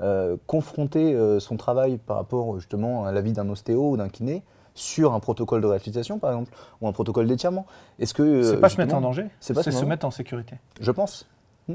Euh, 0.00 0.36
confronter 0.46 1.14
euh, 1.14 1.38
son 1.38 1.56
travail 1.56 1.98
par 1.98 2.16
rapport 2.16 2.58
justement 2.58 3.04
à 3.04 3.12
l'avis 3.12 3.32
d'un 3.32 3.48
ostéo 3.48 3.90
ou 3.92 3.96
d'un 3.96 4.08
kiné 4.08 4.42
sur 4.74 5.14
un 5.14 5.20
protocole 5.20 5.60
de 5.60 5.68
réalisation, 5.68 6.18
par 6.18 6.30
exemple, 6.32 6.50
ou 6.80 6.88
un 6.88 6.92
protocole 6.92 7.28
d'étirement. 7.28 7.64
Est-ce 8.00 8.12
que 8.12 8.42
C'est 8.42 8.56
pas 8.60 8.68
se 8.68 8.80
mettre 8.80 8.94
en 8.96 9.00
danger, 9.00 9.26
c'est 9.38 9.54
se 9.54 9.62
se 9.62 9.68
mettre 9.70 9.82
en- 9.84 9.86
mettre 9.86 10.06
en 10.06 10.10
sécurité. 10.10 10.56
Je 10.80 10.90
pense, 10.90 11.28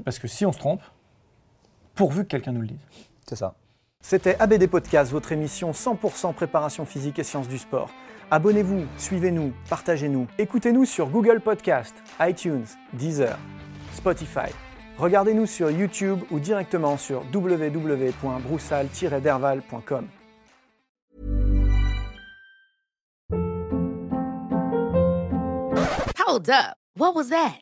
Parce 0.04 0.20
que 0.20 0.28
si 0.28 0.46
on 0.46 0.52
se 0.52 0.60
trompe, 0.60 0.82
pourvu 1.96 2.24
que 2.24 2.28
quelqu'un 2.30 2.52
nous 2.52 2.62
le 2.62 2.68
dise. 2.68 2.78
c'est 3.26 3.36
ça. 3.38 3.56
C'était 4.02 4.38
ABD 4.40 4.68
Podcast, 4.68 5.12
votre 5.12 5.34
émission 5.34 5.72
100% 5.72 6.34
préparation 6.34 6.86
physique 6.86 7.20
et 7.20 7.24
sciences 7.24 7.48
du 7.48 7.58
sport. 7.58 7.90
Abonnez-vous, 8.32 8.86
suivez-nous, 8.98 9.54
partagez-nous. 9.70 10.28
Écoutez-nous 10.38 10.86
sur 10.86 11.10
Google 11.10 11.42
Podcast, 11.42 11.96
iTunes, 12.20 12.66
Deezer, 12.94 13.38
Spotify. 13.94 14.52
Regardez-nous 14.98 15.46
sur 15.46 15.70
YouTube 15.70 16.22
ou 16.32 16.40
directement 16.40 16.98
sur 16.98 17.24
www.broussal-derval.com. 17.34 20.08
Hold 26.26 26.50
up. 26.50 26.76
What 26.96 27.16
was 27.16 27.30
that? 27.30 27.62